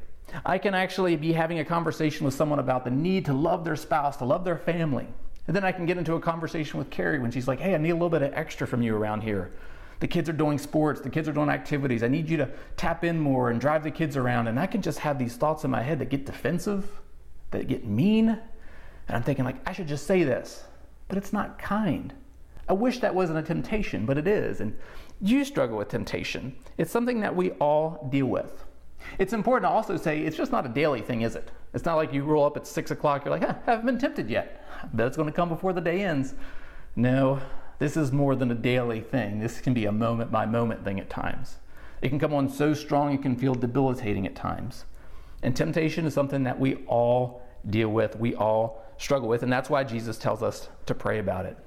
I 0.46 0.58
can 0.58 0.74
actually 0.74 1.16
be 1.16 1.32
having 1.32 1.60
a 1.60 1.66
conversation 1.66 2.26
with 2.26 2.34
someone 2.34 2.60
about 2.60 2.84
the 2.84 2.92
need 2.92 3.26
to 3.26 3.34
love 3.34 3.64
their 3.64 3.76
spouse, 3.76 4.18
to 4.18 4.26
love 4.26 4.44
their 4.44 4.58
family. 4.58 5.08
And 5.48 5.56
then 5.56 5.64
I 5.64 5.72
can 5.72 5.86
get 5.86 5.98
into 5.98 6.16
a 6.16 6.20
conversation 6.20 6.78
with 6.78 6.90
Carrie 6.90 7.20
when 7.20 7.32
she's 7.32 7.48
like, 7.48 7.60
hey, 7.60 7.74
I 7.74 7.78
need 7.78 7.92
a 7.92 7.94
little 7.94 8.10
bit 8.10 8.22
of 8.22 8.34
extra 8.34 8.68
from 8.68 8.82
you 8.82 8.96
around 8.96 9.22
here. 9.22 9.54
The 10.00 10.08
kids 10.08 10.30
are 10.30 10.34
doing 10.34 10.58
sports, 10.58 11.02
the 11.02 11.10
kids 11.10 11.28
are 11.28 11.34
doing 11.34 11.50
activities. 11.50 12.04
I 12.04 12.08
need 12.08 12.30
you 12.30 12.38
to 12.38 12.50
tap 12.76 13.04
in 13.04 13.20
more 13.20 13.50
and 13.50 13.60
drive 13.60 13.84
the 13.84 13.92
kids 13.92 14.18
around. 14.18 14.48
And 14.48 14.60
I 14.60 14.68
can 14.68 14.82
just 14.82 15.00
have 15.00 15.18
these 15.18 15.36
thoughts 15.38 15.64
in 15.64 15.72
my 15.72 15.82
head 15.82 16.00
that 16.00 16.10
get 16.10 16.26
defensive, 16.26 17.02
that 17.52 17.68
get 17.68 17.86
mean, 17.86 18.38
and 19.08 19.16
I'm 19.16 19.24
thinking, 19.24 19.46
like, 19.46 19.58
I 19.66 19.72
should 19.72 19.88
just 19.88 20.06
say 20.06 20.24
this, 20.24 20.66
but 21.08 21.18
it's 21.18 21.32
not 21.32 21.58
kind. 21.58 22.14
I 22.68 22.74
wish 22.74 23.00
that 23.00 23.16
wasn't 23.16 23.40
a 23.40 23.44
temptation, 23.44 24.06
but 24.06 24.18
it 24.18 24.28
is. 24.28 24.60
And 24.60 24.78
you 25.22 25.46
struggle 25.46 25.78
with 25.78 25.88
temptation. 25.88 26.56
It's 26.78 26.92
something 26.92 27.22
that 27.22 27.36
we 27.36 27.52
all 27.52 28.10
deal 28.12 28.26
with. 28.26 28.66
It's 29.20 29.34
important 29.34 29.70
to 29.70 29.74
also 29.74 29.98
say 29.98 30.22
it's 30.22 30.38
just 30.38 30.52
not 30.52 30.66
a 30.66 30.70
daily 30.70 31.02
thing, 31.02 31.22
is 31.22 31.36
it? 31.36 31.52
It's 31.74 31.86
not 31.86 31.96
like 31.96 32.14
you 32.14 32.24
roll 32.24 32.46
up 32.46 32.58
at 32.58 32.68
six 32.68 32.92
o'clock, 32.92 33.26
you're 33.26 33.32
like, 33.32 33.44
huh, 33.44 33.56
I 33.68 33.72
haven't 33.72 33.86
been 33.86 34.00
tempted 34.00 34.30
yet. 34.30 34.66
That's 34.94 35.18
going 35.18 35.28
to 35.28 35.36
come 35.36 35.50
before 35.50 35.74
the 35.74 35.82
day 35.82 36.04
ends. 36.04 36.34
No, 36.96 37.40
this 37.80 37.98
is 37.98 38.12
more 38.12 38.36
than 38.36 38.52
a 38.52 38.56
daily 38.56 39.02
thing. 39.02 39.40
This 39.40 39.60
can 39.60 39.74
be 39.74 39.86
a 39.86 39.92
moment 39.92 40.32
by 40.32 40.46
moment 40.46 40.84
thing 40.84 41.00
at 41.00 41.10
times. 41.10 41.58
It 42.02 42.10
can 42.10 42.20
come 42.20 42.34
on 42.34 42.50
so 42.50 42.74
strong 42.74 43.14
it 43.14 43.22
can 43.22 43.36
feel 43.36 43.56
debilitating 43.56 44.26
at 44.26 44.36
times. 44.36 44.86
And 45.44 45.56
temptation 45.56 46.06
is 46.06 46.14
something 46.14 46.44
that 46.44 46.60
we 46.60 46.84
all 46.88 47.44
deal 47.70 47.90
with, 47.90 48.16
we 48.20 48.36
all 48.36 48.84
struggle 48.98 49.28
with, 49.28 49.44
and 49.44 49.52
that's 49.52 49.70
why 49.70 49.84
Jesus 49.84 50.18
tells 50.18 50.42
us 50.42 50.70
to 50.86 50.96
pray 50.96 51.20
about 51.20 51.46
it. 51.46 51.58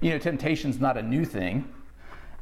You 0.00 0.10
know, 0.10 0.18
temptation's 0.18 0.80
not 0.80 0.96
a 0.96 1.02
new 1.02 1.24
thing. 1.24 1.68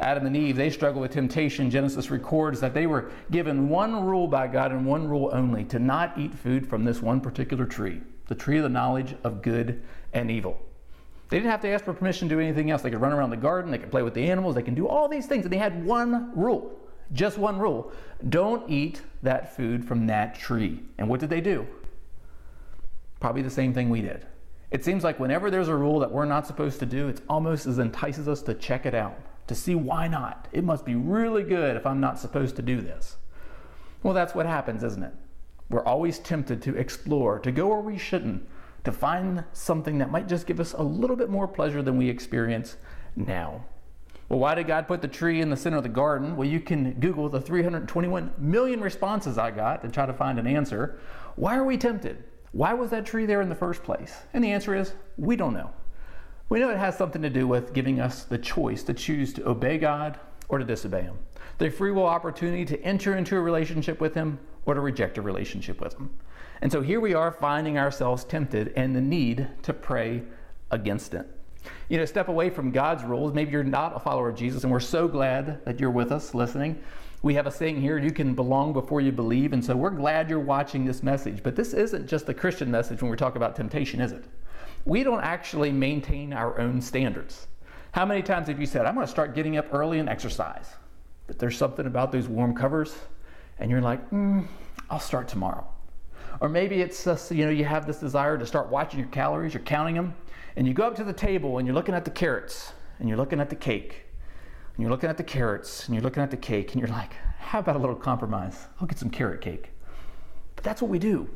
Adam 0.03 0.27
and 0.27 0.37
Eve, 0.37 0.57
they 0.57 0.69
struggle 0.69 1.01
with 1.01 1.13
temptation. 1.13 1.71
Genesis 1.71 2.11
records 2.11 2.61
that 2.61 2.75
they 2.75 2.87
were 2.87 3.11
given 3.31 3.69
one 3.69 4.05
rule 4.05 4.27
by 4.27 4.49
God 4.49 4.73
and 4.73 4.85
one 4.85 5.07
rule 5.07 5.31
only 5.33 5.65
to 5.67 5.79
not 5.79 6.19
eat 6.19 6.35
food 6.35 6.69
from 6.69 6.85
this 6.85 7.01
one 7.01 7.21
particular 7.21 7.65
tree, 7.65 8.01
the 8.27 8.35
tree 8.35 8.57
of 8.57 8.65
the 8.65 8.69
knowledge 8.69 9.15
of 9.23 9.43
good 9.43 9.83
and 10.13 10.31
evil. 10.31 10.61
They 11.29 11.39
didn't 11.39 11.53
have 11.53 11.61
to 11.63 11.69
ask 11.69 11.85
for 11.85 11.95
permission 11.95 12.29
to 12.29 12.35
do 12.35 12.41
anything 12.41 12.71
else. 12.71 12.83
They 12.83 12.91
could 12.91 13.01
run 13.01 13.13
around 13.13 13.31
the 13.31 13.37
garden, 13.37 13.71
they 13.71 13.79
could 13.79 13.93
play 13.93 14.03
with 14.03 14.13
the 14.13 14.29
animals, 14.29 14.55
they 14.57 14.63
can 14.63 14.75
do 14.75 14.89
all 14.89 15.09
these 15.09 15.27
things. 15.27 15.45
And 15.45 15.53
they 15.53 15.57
had 15.57 15.85
one 15.85 16.33
rule, 16.37 16.79
just 17.13 17.39
one 17.39 17.59
rule 17.59 17.93
don't 18.29 18.69
eat 18.69 19.03
that 19.23 19.57
food 19.57 19.85
from 19.85 20.07
that 20.09 20.35
tree. 20.35 20.83
And 20.99 21.09
what 21.09 21.21
did 21.21 21.31
they 21.31 21.41
do? 21.41 21.67
Probably 23.21 23.43
the 23.43 23.51
same 23.51 23.73
thing 23.73 23.89
we 23.89 24.03
did. 24.03 24.27
It 24.73 24.85
seems 24.85 25.05
like 25.05 25.21
whenever 25.21 25.51
there's 25.51 25.69
a 25.69 25.77
rule 25.77 26.01
that 26.01 26.11
we're 26.11 26.25
not 26.25 26.47
supposed 26.47 26.81
to 26.81 26.87
do, 26.87 27.09
it's 27.09 27.23
almost 27.29 27.67
as 27.67 27.79
entices 27.79 28.27
us 28.27 28.43
to 28.43 28.55
check 28.55 28.85
it 28.85 28.95
out, 28.95 29.17
to 29.53 29.61
see 29.61 29.75
why 29.75 30.09
not. 30.09 30.49
It 30.51 30.65
must 30.65 30.87
be 30.87 30.95
really 30.95 31.43
good 31.43 31.77
if 31.77 31.87
I'm 31.87 32.01
not 32.01 32.19
supposed 32.19 32.57
to 32.57 32.63
do 32.63 32.81
this. 32.81 33.19
Well, 34.03 34.15
that's 34.15 34.35
what 34.35 34.47
happens, 34.47 34.83
isn't 34.83 35.03
it? 35.03 35.13
We're 35.69 35.85
always 35.85 36.19
tempted 36.19 36.63
to 36.63 36.77
explore, 36.77 37.39
to 37.41 37.53
go 37.53 37.69
where 37.69 37.81
we 37.81 37.99
shouldn't, 37.99 38.49
to 38.85 38.93
find 38.93 39.45
something 39.53 39.99
that 39.99 40.11
might 40.11 40.27
just 40.27 40.47
give 40.47 40.59
us 40.59 40.73
a 40.73 40.83
little 40.83 41.17
bit 41.17 41.29
more 41.29 41.47
pleasure 41.47 41.83
than 41.83 41.99
we 41.99 42.09
experience 42.09 42.77
now. 43.15 43.65
Well, 44.31 44.39
why 44.39 44.55
did 44.55 44.67
God 44.67 44.89
put 44.89 45.03
the 45.03 45.09
tree 45.09 45.43
in 45.43 45.51
the 45.51 45.57
center 45.57 45.77
of 45.77 45.83
the 45.83 45.91
garden? 45.91 46.35
Well, 46.35 46.49
you 46.49 46.59
can 46.59 46.95
Google 46.95 47.29
the 47.29 47.41
321 47.41 48.33
million 48.39 48.81
responses 48.81 49.37
I 49.37 49.51
got 49.51 49.83
to 49.83 49.91
try 49.91 50.07
to 50.07 50.15
find 50.15 50.39
an 50.39 50.47
answer. 50.47 50.99
Why 51.37 51.57
are 51.57 51.65
we 51.65 51.77
tempted? 51.77 52.25
Why 52.53 52.73
was 52.73 52.91
that 52.91 53.05
tree 53.05 53.27
there 53.27 53.43
in 53.43 53.51
the 53.51 53.55
first 53.55 53.83
place? 53.83 54.17
And 54.33 54.43
the 54.43 54.51
answer 54.51 54.75
is 54.75 54.95
we 55.19 55.37
don't 55.37 55.53
know. 55.53 55.73
We 56.53 56.61
know 56.61 56.69
it 56.69 56.77
has 56.77 56.99
something 56.99 57.23
to 57.23 57.31
do 57.31 57.49
with 57.49 57.73
giving 57.73 57.99
us 57.99 58.25
the 58.25 58.37
choice 58.37 58.83
to 58.83 58.93
choose 58.93 59.33
to 59.33 59.49
obey 59.49 59.79
God 59.79 60.21
or 60.51 60.59
to 60.59 60.67
disobey 60.67 61.01
Him, 61.01 61.17
the 61.57 61.71
free 61.71 61.93
will 61.93 62.05
opportunity 62.05 62.67
to 62.67 62.79
enter 62.83 63.17
into 63.17 63.39
a 63.39 63.41
relationship 63.41 64.03
with 64.03 64.13
Him 64.13 64.39
or 64.67 64.75
to 64.75 64.81
reject 64.81 65.17
a 65.17 65.23
relationship 65.23 65.81
with 65.81 65.95
Him. 65.95 66.11
And 66.61 66.71
so 66.71 66.83
here 66.83 67.01
we 67.01 67.15
are 67.15 67.33
finding 67.33 67.79
ourselves 67.79 68.25
tempted 68.25 68.75
and 68.77 68.95
the 68.95 69.01
need 69.01 69.49
to 69.63 69.73
pray 69.73 70.25
against 70.71 71.15
it. 71.15 71.27
You 71.89 71.97
know, 71.97 72.05
step 72.05 72.29
away 72.29 72.51
from 72.51 72.71
God's 72.71 73.03
rules. 73.03 73.33
Maybe 73.33 73.53
you're 73.53 73.65
not 73.65 73.97
a 73.97 73.99
follower 73.99 74.29
of 74.29 74.37
Jesus, 74.37 74.63
and 74.63 74.71
we're 74.71 74.79
so 74.79 75.09
glad 75.09 75.65
that 75.65 75.81
you're 75.81 75.91
with 75.91 76.13
us 76.13 76.35
listening. 76.35 76.83
We 77.23 77.33
have 77.33 77.47
a 77.47 77.51
saying 77.51 77.81
here 77.81 77.97
you 77.97 78.13
can 78.13 78.35
belong 78.35 78.75
before 78.75 79.01
you 79.01 79.11
believe, 79.11 79.55
and 79.55 79.65
so 79.65 79.75
we're 79.75 79.89
glad 79.89 80.29
you're 80.29 80.39
watching 80.39 80.85
this 80.85 81.03
message. 81.03 81.43
But 81.43 81.57
this 81.57 81.73
isn't 81.73 82.09
just 82.09 82.29
a 82.29 82.35
Christian 82.35 82.71
message 82.71 83.01
when 83.01 83.11
we 83.11 83.17
talk 83.17 83.37
about 83.37 83.57
temptation, 83.57 84.03
is 84.03 84.13
it? 84.13 84.27
We 84.85 85.05
don't 85.05 85.23
actually 85.23 85.71
maintain 85.71 86.33
our 86.33 86.59
own 86.59 86.81
standards. 86.81 87.47
How 87.93 88.05
many 88.05 88.23
times 88.23 88.49
have 88.49 88.59
you 88.59 88.67
said, 88.67 88.87
I'm 88.87 88.95
going 88.95 89.07
to 89.07 89.11
start 89.11 89.35
getting 89.35 89.57
up 89.57 89.73
early 89.73 89.99
and 89.99 90.09
exercise? 90.09 90.67
But 91.27 91.39
there's 91.39 91.57
something 91.57 91.87
about 91.87 92.11
those 92.11 92.27
warm 92.27 92.55
covers, 92.55 92.95
and 93.59 93.71
you're 93.71 93.81
like, 93.81 94.11
mm, 94.11 94.47
I'll 94.91 94.99
start 94.99 95.29
tomorrow. 95.29 95.67
Or 96.41 96.49
maybe 96.49 96.81
it's 96.81 97.05
just, 97.05 97.31
you 97.31 97.45
know, 97.45 97.51
you 97.51 97.65
have 97.65 97.87
this 97.87 97.99
desire 97.99 98.37
to 98.39 98.47
start 98.47 98.71
watching 98.71 98.99
your 98.99 99.09
calories, 99.11 99.55
you're 99.55 99.63
counting 99.63 99.95
them, 99.95 100.15
and 100.57 100.67
you 100.67 100.75
go 100.75 100.85
up 100.85 100.97
to 100.97 101.05
the 101.05 101.13
table 101.13 101.59
and 101.59 101.67
you're 101.67 101.75
looking 101.75 101.95
at 101.95 102.05
the 102.05 102.11
carrots, 102.11 102.73
and 102.99 103.09
you're 103.09 103.19
looking 103.19 103.41
at 103.41 103.51
the 103.51 103.57
cake, 103.57 104.07
and 104.75 104.83
you're 104.83 104.91
looking 104.91 105.11
at 105.11 105.17
the 105.17 105.23
carrots, 105.23 105.87
and 105.87 105.95
you're 105.95 106.03
looking 106.03 106.23
at 106.23 106.31
the 106.31 106.37
cake, 106.37 106.73
and 106.73 106.81
you're 106.81 106.91
like, 106.91 107.13
how 107.39 107.61
about 107.61 107.77
a 107.77 107.79
little 107.79 107.95
compromise? 107.95 108.67
I'll 108.81 108.87
get 108.87 108.99
some 108.99 109.11
carrot 109.11 109.41
cake. 109.41 109.71
But 110.57 110.65
that's 110.65 110.83
what 110.83 110.91
we 110.91 110.99
do. 110.99 111.29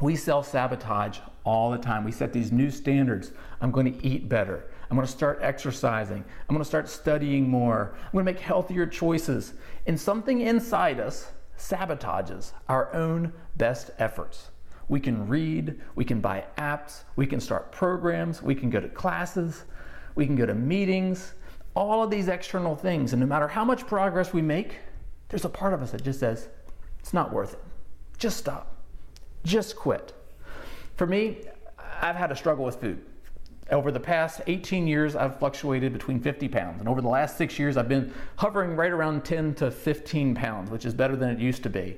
We 0.00 0.16
self 0.16 0.48
sabotage 0.48 1.18
all 1.44 1.70
the 1.70 1.78
time. 1.78 2.04
We 2.04 2.12
set 2.12 2.32
these 2.32 2.52
new 2.52 2.70
standards. 2.70 3.32
I'm 3.60 3.70
going 3.70 3.92
to 3.92 4.06
eat 4.06 4.28
better. 4.28 4.70
I'm 4.90 4.96
going 4.96 5.06
to 5.06 5.12
start 5.12 5.38
exercising. 5.42 6.24
I'm 6.48 6.54
going 6.54 6.58
to 6.58 6.68
start 6.68 6.88
studying 6.88 7.48
more. 7.48 7.94
I'm 7.94 8.12
going 8.12 8.24
to 8.24 8.32
make 8.32 8.40
healthier 8.40 8.86
choices. 8.86 9.54
And 9.86 9.98
something 9.98 10.40
inside 10.40 10.98
us 11.00 11.30
sabotages 11.58 12.52
our 12.68 12.92
own 12.94 13.32
best 13.56 13.90
efforts. 13.98 14.48
We 14.88 14.98
can 14.98 15.28
read, 15.28 15.80
we 15.94 16.04
can 16.04 16.20
buy 16.20 16.44
apps, 16.58 17.04
we 17.14 17.26
can 17.26 17.38
start 17.38 17.70
programs, 17.70 18.42
we 18.42 18.56
can 18.56 18.70
go 18.70 18.80
to 18.80 18.88
classes, 18.88 19.64
we 20.16 20.26
can 20.26 20.34
go 20.34 20.46
to 20.46 20.54
meetings, 20.54 21.34
all 21.74 22.02
of 22.02 22.10
these 22.10 22.26
external 22.26 22.74
things. 22.74 23.12
And 23.12 23.20
no 23.20 23.26
matter 23.26 23.46
how 23.46 23.64
much 23.64 23.86
progress 23.86 24.32
we 24.32 24.42
make, 24.42 24.78
there's 25.28 25.44
a 25.44 25.48
part 25.48 25.74
of 25.74 25.82
us 25.82 25.92
that 25.92 26.02
just 26.02 26.18
says, 26.18 26.48
it's 26.98 27.14
not 27.14 27.32
worth 27.32 27.52
it. 27.52 27.62
Just 28.18 28.38
stop. 28.38 28.79
Just 29.44 29.76
quit. 29.76 30.12
For 30.96 31.06
me, 31.06 31.38
I've 32.00 32.16
had 32.16 32.30
a 32.30 32.36
struggle 32.36 32.64
with 32.64 32.80
food. 32.80 33.04
Over 33.70 33.92
the 33.92 34.00
past 34.00 34.40
18 34.46 34.86
years, 34.86 35.14
I've 35.14 35.38
fluctuated 35.38 35.92
between 35.92 36.20
50 36.20 36.48
pounds. 36.48 36.80
And 36.80 36.88
over 36.88 37.00
the 37.00 37.08
last 37.08 37.36
six 37.36 37.58
years, 37.58 37.76
I've 37.76 37.88
been 37.88 38.12
hovering 38.36 38.74
right 38.74 38.90
around 38.90 39.24
10 39.24 39.54
to 39.56 39.70
15 39.70 40.34
pounds, 40.34 40.70
which 40.70 40.84
is 40.84 40.92
better 40.92 41.14
than 41.14 41.30
it 41.30 41.38
used 41.38 41.62
to 41.62 41.70
be. 41.70 41.96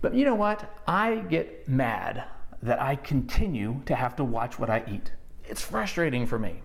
But 0.00 0.14
you 0.14 0.24
know 0.24 0.36
what? 0.36 0.72
I 0.86 1.16
get 1.28 1.68
mad 1.68 2.24
that 2.62 2.80
I 2.80 2.96
continue 2.96 3.80
to 3.86 3.94
have 3.94 4.16
to 4.16 4.24
watch 4.24 4.58
what 4.58 4.70
I 4.70 4.84
eat. 4.90 5.12
It's 5.44 5.62
frustrating 5.62 6.26
for 6.26 6.38
me. 6.38 6.62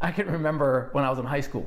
I 0.00 0.12
can 0.12 0.30
remember 0.30 0.90
when 0.92 1.04
I 1.04 1.10
was 1.10 1.18
in 1.18 1.24
high 1.24 1.40
school, 1.40 1.66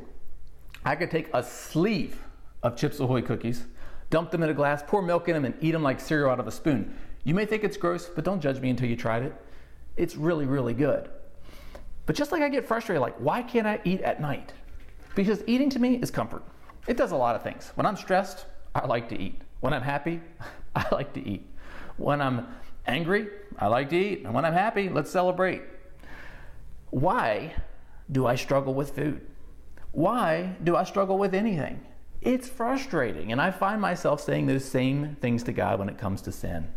I 0.86 0.96
could 0.96 1.12
take 1.12 1.30
a 1.34 1.44
sleeve 1.44 2.22
of 2.64 2.76
Chips 2.76 3.00
Ahoy 3.00 3.22
cookies, 3.22 3.66
dump 4.10 4.32
them 4.32 4.44
in 4.44 4.50
a 4.50 4.54
glass, 4.54 4.84
pour 4.86 5.02
milk 5.02 5.28
in 5.28 5.34
them, 5.34 5.46
and 5.46 5.56
eat 5.62 5.72
them 5.72 5.84
like 5.84 6.00
cereal 6.00 6.30
out 6.30 6.40
of 6.40 6.48
a 6.48 6.52
spoon. 6.52 6.96
You 7.24 7.34
may 7.34 7.46
think 7.46 7.64
it's 7.64 7.78
gross, 7.78 8.08
but 8.08 8.24
don't 8.24 8.42
judge 8.42 8.60
me 8.60 8.70
until 8.70 8.90
you 8.90 8.96
tried 8.96 9.24
it. 9.24 9.34
It's 9.98 10.16
really, 10.16 10.46
really 10.46 10.74
good. 10.74 11.10
But 12.06 12.16
just 12.16 12.32
like 12.32 12.42
I 12.42 12.50
get 12.50 12.68
frustrated, 12.68 13.02
like, 13.02 13.16
why 13.18 13.44
can't 13.44 13.68
I 13.68 13.80
eat 13.84 14.02
at 14.02 14.20
night? 14.20 14.54
Because 15.16 15.44
eating 15.46 15.70
to 15.72 15.80
me 15.80 15.96
is 15.96 16.10
comfort. 16.10 16.44
It 16.88 16.98
does 16.98 17.12
a 17.12 17.16
lot 17.16 17.36
of 17.36 17.44
things. 17.44 17.72
When 17.76 17.86
I'm 17.86 17.96
stressed, 17.96 18.46
I 18.74 18.86
like 18.88 19.10
to 19.10 19.20
eat. 19.20 19.40
When 19.60 19.74
I'm 19.74 19.84
happy, 19.84 20.22
I 20.76 20.86
like 20.92 21.14
to 21.14 21.28
eat. 21.28 21.46
When 21.98 22.22
I'm 22.22 22.48
angry, 22.88 23.28
I 23.60 23.68
like 23.68 23.90
to 23.90 23.98
eat. 23.98 24.24
And 24.26 24.34
when 24.34 24.46
I'm 24.46 24.54
happy, 24.54 24.90
let's 24.90 25.12
celebrate. 25.12 25.62
Why 26.90 27.54
do 28.12 28.26
I 28.26 28.36
struggle 28.36 28.74
with 28.74 28.96
food? 28.96 29.22
Why 29.92 30.56
do 30.64 30.76
I 30.76 30.84
struggle 30.84 31.18
with 31.18 31.36
anything? 31.36 31.82
It's 32.22 32.48
frustrating. 32.48 33.32
And 33.32 33.42
I 33.42 33.52
find 33.52 33.82
myself 33.82 34.22
saying 34.22 34.48
those 34.48 34.66
same 34.66 35.18
things 35.22 35.44
to 35.44 35.52
God 35.52 35.80
when 35.80 35.90
it 35.90 35.98
comes 35.98 36.22
to 36.24 36.32
sin. 36.32 36.68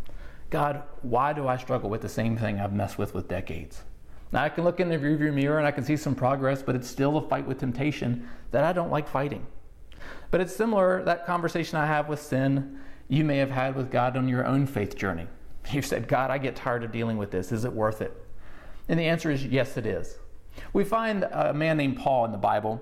God, 0.54 0.84
why 1.02 1.32
do 1.32 1.48
I 1.48 1.56
struggle 1.56 1.90
with 1.90 2.00
the 2.00 2.08
same 2.08 2.36
thing 2.36 2.60
I've 2.60 2.72
messed 2.72 2.96
with 2.96 3.12
with 3.12 3.26
decades? 3.26 3.82
Now 4.30 4.44
I 4.44 4.48
can 4.48 4.62
look 4.62 4.78
in 4.78 4.88
the 4.88 4.96
rearview 4.96 5.34
mirror 5.34 5.58
and 5.58 5.66
I 5.66 5.72
can 5.72 5.82
see 5.82 5.96
some 5.96 6.14
progress, 6.14 6.62
but 6.62 6.76
it's 6.76 6.88
still 6.88 7.16
a 7.16 7.28
fight 7.28 7.44
with 7.44 7.58
temptation 7.58 8.28
that 8.52 8.62
I 8.62 8.72
don't 8.72 8.92
like 8.92 9.08
fighting. 9.08 9.44
But 10.30 10.40
it's 10.40 10.54
similar 10.54 11.02
that 11.06 11.26
conversation 11.26 11.76
I 11.76 11.86
have 11.86 12.08
with 12.08 12.22
sin 12.22 12.78
you 13.08 13.24
may 13.24 13.38
have 13.38 13.50
had 13.50 13.74
with 13.74 13.90
God 13.90 14.16
on 14.16 14.28
your 14.28 14.46
own 14.46 14.64
faith 14.68 14.96
journey. 14.96 15.26
You've 15.72 15.86
said, 15.86 16.06
God, 16.06 16.30
I 16.30 16.38
get 16.38 16.54
tired 16.54 16.84
of 16.84 16.92
dealing 16.92 17.16
with 17.16 17.32
this. 17.32 17.50
Is 17.50 17.64
it 17.64 17.72
worth 17.72 18.00
it? 18.00 18.16
And 18.88 18.96
the 18.96 19.06
answer 19.06 19.32
is 19.32 19.44
yes, 19.44 19.76
it 19.76 19.86
is. 19.86 20.18
We 20.72 20.84
find 20.84 21.24
a 21.24 21.52
man 21.52 21.78
named 21.78 21.96
Paul 21.96 22.26
in 22.26 22.30
the 22.30 22.38
Bible. 22.38 22.80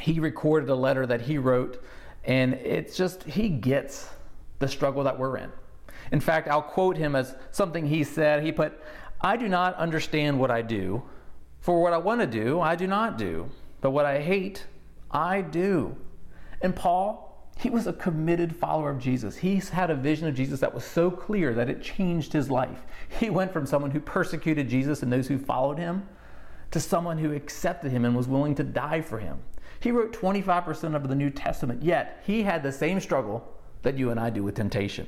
He 0.00 0.18
recorded 0.18 0.70
a 0.70 0.74
letter 0.74 1.04
that 1.04 1.20
he 1.20 1.36
wrote, 1.36 1.84
and 2.24 2.54
it's 2.54 2.96
just, 2.96 3.24
he 3.24 3.50
gets 3.50 4.08
the 4.60 4.68
struggle 4.68 5.04
that 5.04 5.18
we're 5.18 5.36
in. 5.36 5.52
In 6.12 6.20
fact, 6.20 6.48
I'll 6.48 6.62
quote 6.62 6.96
him 6.96 7.14
as 7.14 7.36
something 7.50 7.86
he 7.86 8.04
said. 8.04 8.42
He 8.42 8.52
put, 8.52 8.80
I 9.20 9.36
do 9.36 9.48
not 9.48 9.74
understand 9.76 10.38
what 10.38 10.50
I 10.50 10.62
do, 10.62 11.02
for 11.60 11.82
what 11.82 11.92
I 11.92 11.98
want 11.98 12.20
to 12.20 12.26
do, 12.26 12.60
I 12.60 12.74
do 12.74 12.86
not 12.86 13.18
do, 13.18 13.48
but 13.80 13.90
what 13.90 14.06
I 14.06 14.20
hate, 14.20 14.66
I 15.10 15.42
do. 15.42 15.96
And 16.62 16.74
Paul, 16.74 17.48
he 17.58 17.68
was 17.68 17.86
a 17.86 17.92
committed 17.92 18.56
follower 18.56 18.90
of 18.90 18.98
Jesus. 18.98 19.36
He's 19.36 19.68
had 19.68 19.90
a 19.90 19.94
vision 19.94 20.26
of 20.26 20.34
Jesus 20.34 20.60
that 20.60 20.72
was 20.72 20.84
so 20.84 21.10
clear 21.10 21.52
that 21.54 21.68
it 21.68 21.82
changed 21.82 22.32
his 22.32 22.50
life. 22.50 22.86
He 23.18 23.28
went 23.28 23.52
from 23.52 23.66
someone 23.66 23.90
who 23.90 24.00
persecuted 24.00 24.68
Jesus 24.68 25.02
and 25.02 25.12
those 25.12 25.28
who 25.28 25.38
followed 25.38 25.78
him 25.78 26.08
to 26.70 26.80
someone 26.80 27.18
who 27.18 27.34
accepted 27.34 27.92
him 27.92 28.04
and 28.04 28.16
was 28.16 28.28
willing 28.28 28.54
to 28.54 28.64
die 28.64 29.02
for 29.02 29.18
him. 29.18 29.38
He 29.80 29.90
wrote 29.90 30.12
25% 30.12 30.94
of 30.94 31.08
the 31.08 31.14
New 31.14 31.30
Testament, 31.30 31.82
yet 31.82 32.22
he 32.26 32.42
had 32.42 32.62
the 32.62 32.72
same 32.72 33.00
struggle 33.00 33.46
that 33.82 33.98
you 33.98 34.10
and 34.10 34.20
I 34.20 34.30
do 34.30 34.42
with 34.42 34.54
temptation. 34.54 35.06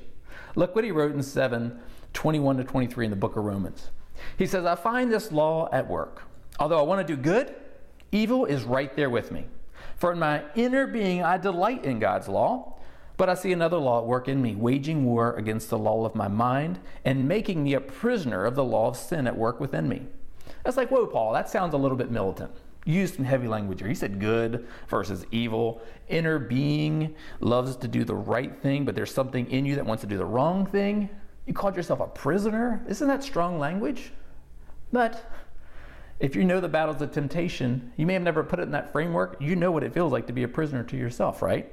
Look 0.54 0.74
what 0.74 0.84
he 0.84 0.90
wrote 0.90 1.14
in 1.14 1.22
7 1.22 1.78
21 2.12 2.58
to 2.58 2.64
23 2.64 3.06
in 3.06 3.10
the 3.10 3.16
book 3.16 3.36
of 3.36 3.44
Romans. 3.44 3.90
He 4.36 4.46
says, 4.46 4.64
I 4.66 4.74
find 4.74 5.10
this 5.10 5.32
law 5.32 5.68
at 5.72 5.88
work. 5.88 6.22
Although 6.58 6.78
I 6.78 6.82
want 6.82 7.06
to 7.06 7.16
do 7.16 7.20
good, 7.20 7.54
evil 8.12 8.44
is 8.44 8.64
right 8.64 8.94
there 8.94 9.10
with 9.10 9.32
me. 9.32 9.46
For 9.96 10.12
in 10.12 10.18
my 10.18 10.42
inner 10.54 10.86
being 10.86 11.22
I 11.22 11.38
delight 11.38 11.84
in 11.84 11.98
God's 11.98 12.28
law, 12.28 12.78
but 13.16 13.28
I 13.28 13.34
see 13.34 13.52
another 13.52 13.76
law 13.76 14.00
at 14.00 14.06
work 14.06 14.28
in 14.28 14.42
me, 14.42 14.54
waging 14.54 15.04
war 15.04 15.34
against 15.36 15.70
the 15.70 15.78
law 15.78 16.04
of 16.04 16.14
my 16.14 16.28
mind 16.28 16.80
and 17.04 17.28
making 17.28 17.62
me 17.62 17.74
a 17.74 17.80
prisoner 17.80 18.44
of 18.44 18.54
the 18.54 18.64
law 18.64 18.88
of 18.88 18.96
sin 18.96 19.26
at 19.26 19.36
work 19.36 19.60
within 19.60 19.88
me. 19.88 20.06
That's 20.64 20.76
like, 20.76 20.90
whoa, 20.90 21.06
Paul, 21.06 21.32
that 21.32 21.48
sounds 21.48 21.74
a 21.74 21.78
little 21.78 21.96
bit 21.96 22.10
militant. 22.10 22.50
Used 22.84 23.14
some 23.14 23.24
heavy 23.24 23.46
language 23.46 23.80
here. 23.80 23.88
He 23.88 23.94
said 23.94 24.18
good 24.18 24.66
versus 24.88 25.24
evil. 25.30 25.80
Inner 26.08 26.38
being 26.38 27.14
loves 27.40 27.76
to 27.76 27.88
do 27.88 28.04
the 28.04 28.14
right 28.14 28.60
thing, 28.60 28.84
but 28.84 28.94
there's 28.94 29.14
something 29.14 29.48
in 29.50 29.64
you 29.64 29.76
that 29.76 29.86
wants 29.86 30.00
to 30.00 30.06
do 30.08 30.18
the 30.18 30.24
wrong 30.24 30.66
thing. 30.66 31.08
You 31.46 31.54
called 31.54 31.76
yourself 31.76 32.00
a 32.00 32.06
prisoner? 32.06 32.84
Isn't 32.88 33.08
that 33.08 33.22
strong 33.22 33.58
language? 33.58 34.12
But 34.92 35.30
if 36.18 36.36
you 36.36 36.44
know 36.44 36.60
the 36.60 36.68
battles 36.68 37.00
of 37.02 37.12
temptation, 37.12 37.92
you 37.96 38.06
may 38.06 38.14
have 38.14 38.22
never 38.22 38.44
put 38.44 38.58
it 38.58 38.62
in 38.62 38.72
that 38.72 38.92
framework. 38.92 39.36
You 39.40 39.56
know 39.56 39.70
what 39.70 39.82
it 39.82 39.92
feels 39.92 40.12
like 40.12 40.26
to 40.26 40.32
be 40.32 40.42
a 40.42 40.48
prisoner 40.48 40.82
to 40.84 40.96
yourself, 40.96 41.42
right? 41.42 41.72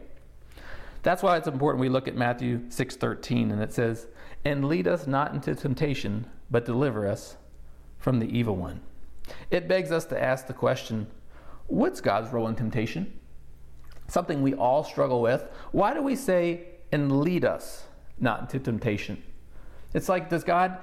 That's 1.02 1.24
why 1.24 1.38
it's 1.38 1.48
important 1.48 1.82
we 1.82 1.90
look 1.90 2.08
at 2.08 2.16
Matthew 2.16 2.62
6:13 2.70 3.52
and 3.52 3.62
it 3.62 3.74
says, 3.74 4.08
"And 4.44 4.66
lead 4.66 4.88
us 4.88 5.08
not 5.08 5.34
into 5.34 5.56
temptation, 5.56 6.28
but 6.52 6.66
deliver 6.66 7.08
us 7.08 7.38
from 7.98 8.20
the 8.20 8.38
evil 8.38 8.56
one." 8.56 8.82
It 9.52 9.68
begs 9.68 9.92
us 9.92 10.06
to 10.06 10.22
ask 10.22 10.48
the 10.48 10.54
question 10.54 11.08
what's 11.68 12.02
God's 12.02 12.32
role 12.34 12.48
in 12.48 12.56
temptation? 12.56 13.20
Something 14.08 14.42
we 14.42 14.56
all 14.56 14.84
struggle 14.84 15.22
with. 15.22 15.48
Why 15.72 15.94
do 15.94 16.02
we 16.02 16.16
say, 16.16 16.64
and 16.92 17.22
lead 17.22 17.46
us 17.46 17.84
not 18.20 18.42
into 18.42 18.60
temptation? 18.60 19.22
It's 19.94 20.10
like, 20.10 20.30
does 20.30 20.44
God 20.44 20.78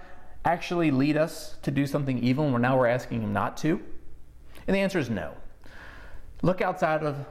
actually 0.45 0.91
lead 0.93 1.17
us 1.17 1.57
to 1.62 1.71
do 1.71 1.87
something 1.87 2.19
evil 2.21 2.47
and 2.47 2.62
now 2.62 2.79
we're 2.79 2.87
asking 2.87 3.23
Him 3.23 3.33
not 3.33 3.57
to? 3.59 3.81
And 4.67 4.75
the 4.75 4.81
answer 4.81 4.99
is 4.99 5.11
no. 5.11 5.35
Look 6.43 6.61
outside 6.61 7.03
of 7.03 7.25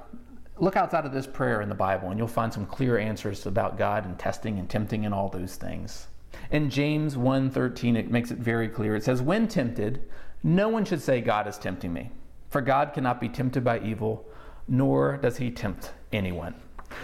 look 0.58 0.78
outside 0.78 1.06
of 1.06 1.12
this 1.12 1.28
prayer 1.28 1.62
in 1.62 1.68
the 1.68 1.76
Bible 1.76 2.10
and 2.10 2.18
you'll 2.18 2.30
find 2.30 2.54
some 2.54 2.66
clear 2.66 2.98
answers 2.98 3.46
about 3.46 3.78
God 3.78 4.06
and 4.06 4.18
testing 4.18 4.58
and 4.58 4.70
tempting 4.70 5.06
and 5.06 5.14
all 5.14 5.28
those 5.28 5.56
things. 5.58 6.08
In 6.50 6.70
James 6.70 7.18
1:13 7.18 7.96
it 7.96 8.10
makes 8.10 8.32
it 8.32 8.38
very 8.38 8.70
clear. 8.70 8.96
It 8.96 9.04
says, 9.04 9.22
"When 9.22 9.48
tempted, 9.48 10.04
no 10.44 10.70
one 10.70 10.86
should 10.86 11.02
say 11.02 11.22
God 11.22 11.48
is 11.48 11.58
tempting 11.58 11.94
me, 11.94 12.12
for 12.50 12.62
God 12.62 12.94
cannot 12.94 13.20
be 13.20 13.30
tempted 13.30 13.64
by 13.64 13.80
evil, 13.80 14.26
nor 14.68 15.18
does 15.18 15.38
he 15.38 15.52
tempt 15.52 15.94
anyone. 16.12 16.56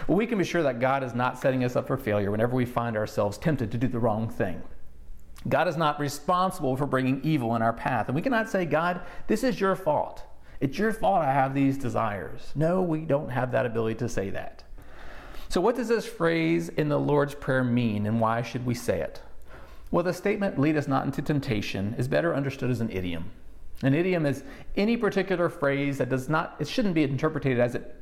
Well, 0.06 0.16
we 0.16 0.26
can 0.26 0.38
be 0.38 0.44
sure 0.44 0.62
that 0.62 0.80
God 0.80 1.02
is 1.02 1.14
not 1.14 1.38
setting 1.38 1.64
us 1.64 1.76
up 1.76 1.86
for 1.86 1.96
failure 1.96 2.30
whenever 2.30 2.54
we 2.54 2.64
find 2.64 2.96
ourselves 2.96 3.38
tempted 3.38 3.70
to 3.72 3.78
do 3.78 3.88
the 3.88 3.98
wrong 3.98 4.28
thing. 4.28 4.62
God 5.48 5.68
is 5.68 5.76
not 5.76 5.98
responsible 5.98 6.76
for 6.76 6.86
bringing 6.86 7.20
evil 7.22 7.56
in 7.56 7.62
our 7.62 7.72
path. 7.72 8.06
And 8.08 8.14
we 8.14 8.22
cannot 8.22 8.48
say, 8.48 8.64
God, 8.64 9.00
this 9.26 9.42
is 9.42 9.60
your 9.60 9.74
fault. 9.74 10.22
It's 10.60 10.78
your 10.78 10.92
fault 10.92 11.22
I 11.22 11.32
have 11.32 11.54
these 11.54 11.76
desires. 11.76 12.52
No, 12.54 12.82
we 12.82 13.00
don't 13.00 13.28
have 13.28 13.50
that 13.52 13.66
ability 13.66 13.96
to 13.96 14.08
say 14.08 14.30
that. 14.30 14.62
So, 15.48 15.60
what 15.60 15.74
does 15.74 15.88
this 15.88 16.06
phrase 16.06 16.68
in 16.68 16.88
the 16.88 16.98
Lord's 16.98 17.34
Prayer 17.34 17.64
mean, 17.64 18.06
and 18.06 18.20
why 18.20 18.42
should 18.42 18.64
we 18.64 18.74
say 18.74 19.00
it? 19.00 19.20
Well, 19.92 20.02
the 20.02 20.14
statement, 20.14 20.58
lead 20.58 20.78
us 20.78 20.88
not 20.88 21.04
into 21.04 21.20
temptation, 21.20 21.94
is 21.98 22.08
better 22.08 22.34
understood 22.34 22.70
as 22.70 22.80
an 22.80 22.88
idiom. 22.90 23.30
An 23.82 23.92
idiom 23.92 24.24
is 24.24 24.42
any 24.74 24.96
particular 24.96 25.50
phrase 25.50 25.98
that 25.98 26.08
does 26.08 26.30
not, 26.30 26.56
it 26.58 26.66
shouldn't 26.66 26.94
be 26.94 27.02
interpreted 27.02 27.60
as 27.60 27.74
it 27.74 27.94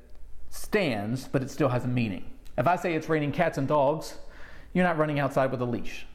stands, 0.51 1.27
but 1.27 1.43
it 1.43 1.51
still 1.51 1.69
has 1.69 1.85
a 1.85 1.89
meaning. 1.89 2.31
If 2.57 2.69
I 2.69 2.77
say 2.77 2.95
it's 2.95 3.09
raining 3.09 3.33
cats 3.33 3.59
and 3.59 3.67
dogs, 3.67 4.19
you're 4.73 4.85
not 4.85 4.99
running 4.99 5.19
outside 5.19 5.51
with 5.51 5.63
a 5.63 5.65
leash. 5.65 6.07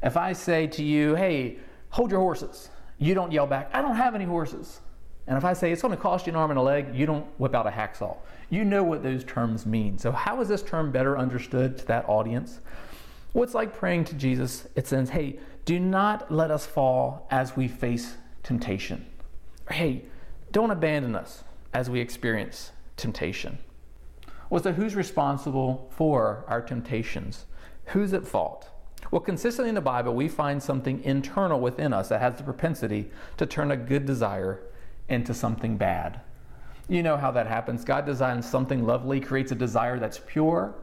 If 0.00 0.16
I 0.16 0.32
say 0.32 0.68
to 0.68 0.84
you, 0.84 1.16
hey, 1.16 1.58
hold 1.90 2.12
your 2.12 2.20
horses, 2.20 2.70
you 2.98 3.12
don't 3.14 3.32
yell 3.32 3.48
back, 3.48 3.68
I 3.72 3.82
don't 3.82 3.96
have 3.96 4.14
any 4.14 4.26
horses. 4.26 4.80
And 5.26 5.36
if 5.36 5.44
I 5.44 5.54
say 5.54 5.72
it's 5.72 5.82
going 5.82 5.96
to 5.96 6.00
cost 6.00 6.28
you 6.28 6.32
an 6.32 6.36
arm 6.36 6.50
and 6.52 6.58
a 6.58 6.62
leg, 6.62 6.94
you 6.94 7.04
don't 7.04 7.26
whip 7.40 7.52
out 7.52 7.66
a 7.66 7.70
hacksaw. 7.70 8.16
You 8.48 8.64
know 8.64 8.84
what 8.84 9.02
those 9.02 9.24
terms 9.24 9.66
mean. 9.66 9.98
So, 9.98 10.12
how 10.12 10.40
is 10.40 10.46
this 10.46 10.62
term 10.62 10.92
better 10.92 11.18
understood 11.18 11.78
to 11.78 11.86
that 11.86 12.08
audience? 12.08 12.60
It's 13.42 13.54
like 13.54 13.76
praying 13.76 14.04
to 14.06 14.14
Jesus. 14.14 14.66
It 14.74 14.86
says, 14.86 15.10
hey, 15.10 15.38
do 15.64 15.78
not 15.78 16.30
let 16.32 16.50
us 16.50 16.66
fall 16.66 17.26
as 17.30 17.56
we 17.56 17.68
face 17.68 18.16
temptation. 18.42 19.06
Or, 19.68 19.74
hey, 19.74 20.04
don't 20.52 20.70
abandon 20.70 21.14
us 21.14 21.44
as 21.72 21.90
we 21.90 22.00
experience 22.00 22.72
temptation. 22.96 23.58
Well, 24.48 24.62
so 24.62 24.72
who's 24.72 24.94
responsible 24.94 25.90
for 25.90 26.44
our 26.46 26.62
temptations? 26.62 27.46
Who's 27.86 28.12
at 28.12 28.26
fault? 28.26 28.70
Well, 29.10 29.20
consistently 29.20 29.68
in 29.68 29.74
the 29.74 29.80
Bible, 29.80 30.14
we 30.14 30.28
find 30.28 30.62
something 30.62 31.02
internal 31.04 31.60
within 31.60 31.92
us 31.92 32.08
that 32.08 32.20
has 32.20 32.36
the 32.36 32.42
propensity 32.42 33.10
to 33.36 33.46
turn 33.46 33.70
a 33.70 33.76
good 33.76 34.06
desire 34.06 34.60
into 35.08 35.34
something 35.34 35.76
bad. 35.76 36.20
You 36.88 37.02
know 37.02 37.16
how 37.16 37.32
that 37.32 37.46
happens. 37.46 37.84
God 37.84 38.06
designs 38.06 38.48
something 38.48 38.84
lovely, 38.84 39.20
creates 39.20 39.52
a 39.52 39.56
desire 39.56 39.98
that's 39.98 40.20
pure, 40.26 40.74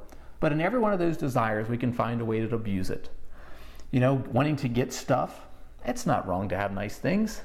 but 0.43 0.51
in 0.51 0.59
every 0.59 0.77
one 0.77 0.91
of 0.91 1.00
those 1.00 1.15
desires, 1.15 1.69
we 1.69 1.77
can 1.77 1.93
find 1.93 2.19
a 2.19 2.25
way 2.25 2.41
to 2.41 2.53
abuse 2.53 2.89
it. 2.89 3.07
You 3.91 4.01
know, 4.01 4.15
wanting 4.29 4.57
to 4.57 4.67
get 4.67 4.91
stuff, 4.91 5.47
it's 5.85 6.05
not 6.05 6.27
wrong 6.27 6.50
to 6.50 6.57
have 6.57 6.73
nice 6.73 6.97
things, 6.97 7.39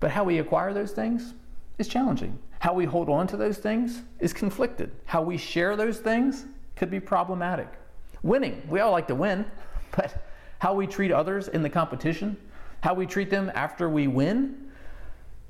but 0.00 0.10
how 0.10 0.24
we 0.24 0.38
acquire 0.38 0.72
those 0.72 0.92
things 0.92 1.34
is 1.76 1.86
challenging. 1.86 2.38
How 2.60 2.72
we 2.72 2.86
hold 2.86 3.10
on 3.10 3.26
to 3.26 3.36
those 3.36 3.58
things 3.58 4.00
is 4.20 4.32
conflicted. 4.32 4.90
How 5.04 5.20
we 5.20 5.36
share 5.36 5.76
those 5.76 5.98
things 5.98 6.46
could 6.76 6.90
be 6.90 6.98
problematic. 6.98 7.68
Winning, 8.22 8.62
we 8.70 8.80
all 8.80 8.92
like 8.92 9.08
to 9.08 9.14
win, 9.14 9.44
but 9.94 10.24
how 10.60 10.72
we 10.72 10.86
treat 10.86 11.12
others 11.12 11.48
in 11.48 11.60
the 11.60 11.68
competition, 11.68 12.38
how 12.80 12.94
we 12.94 13.04
treat 13.04 13.28
them 13.28 13.52
after 13.54 13.90
we 13.90 14.06
win, 14.06 14.72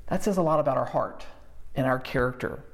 that 0.07 0.25
says 0.25 0.35
a 0.35 0.41
lot 0.41 0.59
about 0.59 0.75
our 0.75 0.83
heart 0.83 1.25
and 1.73 1.87
our 1.87 1.99
character. 1.99 2.65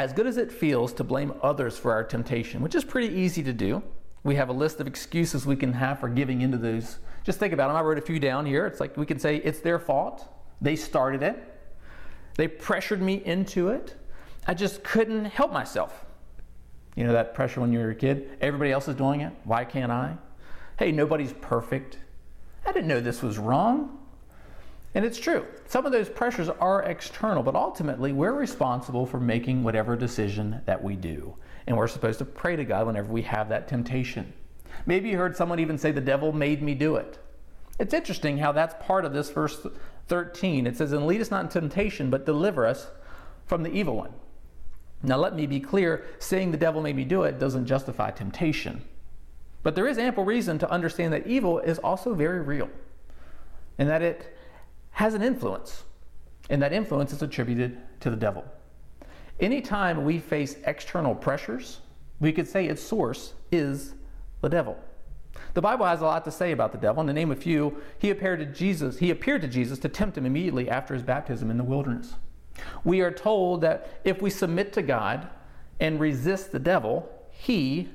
As 0.00 0.14
good 0.14 0.26
as 0.26 0.38
it 0.38 0.50
feels 0.50 0.94
to 0.94 1.04
blame 1.04 1.34
others 1.42 1.76
for 1.76 1.92
our 1.92 2.02
temptation, 2.02 2.62
which 2.62 2.74
is 2.74 2.84
pretty 2.84 3.14
easy 3.14 3.42
to 3.42 3.52
do, 3.52 3.82
we 4.24 4.34
have 4.34 4.48
a 4.48 4.52
list 4.54 4.80
of 4.80 4.86
excuses 4.86 5.44
we 5.44 5.56
can 5.56 5.74
have 5.74 6.00
for 6.00 6.08
giving 6.08 6.40
into 6.40 6.56
those. 6.56 7.00
Just 7.22 7.38
think 7.38 7.52
about 7.52 7.68
them. 7.68 7.76
I 7.76 7.82
wrote 7.82 7.98
a 7.98 8.00
few 8.00 8.18
down 8.18 8.46
here. 8.46 8.66
It's 8.66 8.80
like 8.80 8.96
we 8.96 9.04
can 9.04 9.18
say 9.18 9.36
it's 9.36 9.60
their 9.60 9.78
fault. 9.78 10.26
They 10.62 10.74
started 10.74 11.22
it. 11.22 11.36
They 12.36 12.48
pressured 12.48 13.02
me 13.02 13.22
into 13.26 13.68
it. 13.68 13.94
I 14.46 14.54
just 14.54 14.82
couldn't 14.82 15.26
help 15.26 15.52
myself. 15.52 16.06
You 16.96 17.04
know 17.04 17.12
that 17.12 17.34
pressure 17.34 17.60
when 17.60 17.70
you 17.70 17.80
were 17.80 17.90
a 17.90 17.94
kid? 17.94 18.38
Everybody 18.40 18.72
else 18.72 18.88
is 18.88 18.94
doing 18.94 19.20
it. 19.20 19.34
Why 19.44 19.66
can't 19.66 19.92
I? 19.92 20.16
Hey, 20.78 20.92
nobody's 20.92 21.34
perfect. 21.42 21.98
I 22.64 22.72
didn't 22.72 22.88
know 22.88 23.00
this 23.00 23.22
was 23.22 23.36
wrong. 23.36 23.98
And 24.94 25.04
it's 25.04 25.18
true. 25.18 25.46
Some 25.66 25.86
of 25.86 25.92
those 25.92 26.08
pressures 26.08 26.48
are 26.48 26.82
external, 26.82 27.42
but 27.42 27.54
ultimately 27.54 28.12
we're 28.12 28.32
responsible 28.32 29.06
for 29.06 29.20
making 29.20 29.62
whatever 29.62 29.96
decision 29.96 30.60
that 30.66 30.82
we 30.82 30.96
do. 30.96 31.36
And 31.66 31.76
we're 31.76 31.86
supposed 31.86 32.18
to 32.18 32.24
pray 32.24 32.56
to 32.56 32.64
God 32.64 32.86
whenever 32.86 33.12
we 33.12 33.22
have 33.22 33.48
that 33.50 33.68
temptation. 33.68 34.32
Maybe 34.86 35.10
you 35.10 35.18
heard 35.18 35.36
someone 35.36 35.60
even 35.60 35.78
say, 35.78 35.92
The 35.92 36.00
devil 36.00 36.32
made 36.32 36.62
me 36.62 36.74
do 36.74 36.96
it. 36.96 37.18
It's 37.78 37.94
interesting 37.94 38.38
how 38.38 38.52
that's 38.52 38.74
part 38.84 39.04
of 39.04 39.12
this 39.12 39.30
verse 39.30 39.64
13. 40.08 40.66
It 40.66 40.76
says, 40.76 40.92
And 40.92 41.06
lead 41.06 41.20
us 41.20 41.30
not 41.30 41.44
into 41.44 41.60
temptation, 41.60 42.10
but 42.10 42.26
deliver 42.26 42.66
us 42.66 42.88
from 43.46 43.62
the 43.62 43.70
evil 43.70 43.96
one. 43.96 44.12
Now, 45.02 45.16
let 45.16 45.34
me 45.34 45.46
be 45.46 45.60
clear 45.60 46.04
saying 46.18 46.50
the 46.50 46.58
devil 46.58 46.82
made 46.82 46.96
me 46.96 47.04
do 47.04 47.22
it 47.22 47.38
doesn't 47.38 47.66
justify 47.66 48.10
temptation. 48.10 48.82
But 49.62 49.74
there 49.74 49.86
is 49.86 49.98
ample 49.98 50.24
reason 50.24 50.58
to 50.58 50.70
understand 50.70 51.12
that 51.12 51.26
evil 51.26 51.58
is 51.58 51.78
also 51.78 52.14
very 52.14 52.40
real 52.40 52.70
and 53.78 53.88
that 53.88 54.02
it 54.02 54.36
has 54.92 55.14
an 55.14 55.22
influence, 55.22 55.84
and 56.48 56.60
that 56.62 56.72
influence 56.72 57.12
is 57.12 57.22
attributed 57.22 57.78
to 58.00 58.10
the 58.10 58.16
devil. 58.16 58.44
Anytime 59.38 60.04
we 60.04 60.18
face 60.18 60.56
external 60.66 61.14
pressures, 61.14 61.80
we 62.18 62.32
could 62.32 62.46
say 62.46 62.66
its 62.66 62.82
source 62.82 63.32
is 63.50 63.94
the 64.42 64.48
devil. 64.48 64.76
The 65.54 65.62
Bible 65.62 65.86
has 65.86 66.00
a 66.00 66.04
lot 66.04 66.24
to 66.26 66.30
say 66.30 66.52
about 66.52 66.72
the 66.72 66.78
devil. 66.78 67.00
And 67.00 67.08
to 67.08 67.14
name 67.14 67.30
a 67.30 67.36
few, 67.36 67.80
he 67.98 68.10
appeared 68.10 68.40
to 68.40 68.46
Jesus. 68.46 68.98
He 68.98 69.10
appeared 69.10 69.42
to 69.42 69.48
Jesus 69.48 69.78
to 69.80 69.88
tempt 69.88 70.18
him 70.18 70.26
immediately 70.26 70.68
after 70.68 70.94
his 70.94 71.02
baptism 71.02 71.50
in 71.50 71.56
the 71.56 71.64
wilderness. 71.64 72.14
We 72.84 73.00
are 73.00 73.10
told 73.10 73.62
that 73.62 74.00
if 74.04 74.20
we 74.20 74.30
submit 74.30 74.72
to 74.74 74.82
God 74.82 75.28
and 75.78 75.98
resist 75.98 76.52
the 76.52 76.58
devil, 76.58 77.10
he 77.30 77.88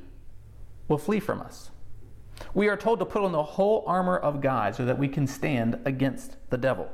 will 0.88 0.97
flee 0.97 1.19
from 1.19 1.41
us. 1.41 1.69
We 2.53 2.67
are 2.67 2.77
told 2.77 2.99
to 2.99 3.05
put 3.05 3.23
on 3.23 3.31
the 3.31 3.43
whole 3.43 3.83
armor 3.87 4.17
of 4.17 4.41
God 4.41 4.75
so 4.75 4.85
that 4.85 4.97
we 4.97 5.07
can 5.07 5.27
stand 5.27 5.79
against 5.85 6.37
the 6.49 6.57
devil. 6.57 6.89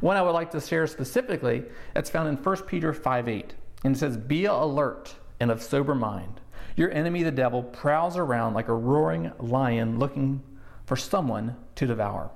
One 0.00 0.16
I 0.16 0.22
would 0.22 0.32
like 0.32 0.50
to 0.52 0.60
share 0.60 0.86
specifically 0.86 1.64
that's 1.94 2.10
found 2.10 2.28
in 2.28 2.36
1 2.36 2.56
Peter 2.62 2.92
5 2.92 3.28
8. 3.28 3.54
And 3.84 3.94
it 3.94 3.98
says, 3.98 4.16
Be 4.16 4.46
alert 4.46 5.14
and 5.40 5.50
of 5.50 5.62
sober 5.62 5.94
mind. 5.94 6.40
Your 6.76 6.90
enemy, 6.92 7.22
the 7.22 7.30
devil, 7.30 7.62
prowls 7.62 8.16
around 8.16 8.54
like 8.54 8.68
a 8.68 8.74
roaring 8.74 9.32
lion 9.38 9.98
looking 9.98 10.42
for 10.84 10.96
someone 10.96 11.56
to 11.74 11.86
devour. 11.86 12.30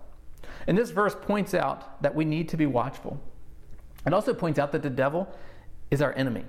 And 0.67 0.77
this 0.77 0.91
verse 0.91 1.15
points 1.21 1.55
out 1.55 2.03
that 2.03 2.15
we 2.15 2.25
need 2.25 2.49
to 2.51 2.57
be 2.57 2.67
watchful. 2.67 3.21
It 4.07 4.15
also 4.15 4.35
points 4.35 4.59
out 4.59 4.73
that 4.73 4.83
the 4.83 4.91
devil 4.91 5.29
is 5.91 6.01
our 6.01 6.15
enemy. 6.15 6.45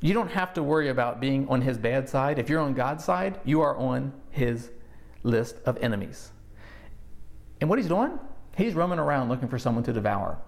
You 0.00 0.14
don't 0.14 0.30
have 0.30 0.54
to 0.54 0.62
worry 0.62 0.88
about 0.88 1.20
being 1.20 1.48
on 1.48 1.60
his 1.60 1.76
bad 1.76 2.08
side. 2.08 2.38
If 2.38 2.48
you're 2.48 2.60
on 2.60 2.74
God's 2.74 3.04
side, 3.04 3.40
you 3.44 3.60
are 3.60 3.76
on 3.76 4.12
his 4.30 4.70
list 5.22 5.56
of 5.64 5.76
enemies. 5.78 6.30
And 7.60 7.68
what 7.68 7.78
he's 7.78 7.88
doing? 7.88 8.18
He's 8.56 8.74
roaming 8.74 8.98
around 8.98 9.28
looking 9.28 9.48
for 9.48 9.58
someone 9.58 9.84
to 9.84 9.92
devour. 9.92 10.38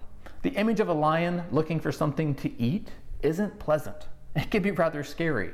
The 0.41 0.51
image 0.51 0.79
of 0.79 0.89
a 0.89 0.93
lion 0.93 1.43
looking 1.51 1.79
for 1.79 1.91
something 1.91 2.35
to 2.35 2.61
eat 2.61 2.89
isn't 3.21 3.59
pleasant. 3.59 4.07
It 4.35 4.49
can 4.49 4.63
be 4.63 4.71
rather 4.71 5.03
scary. 5.03 5.51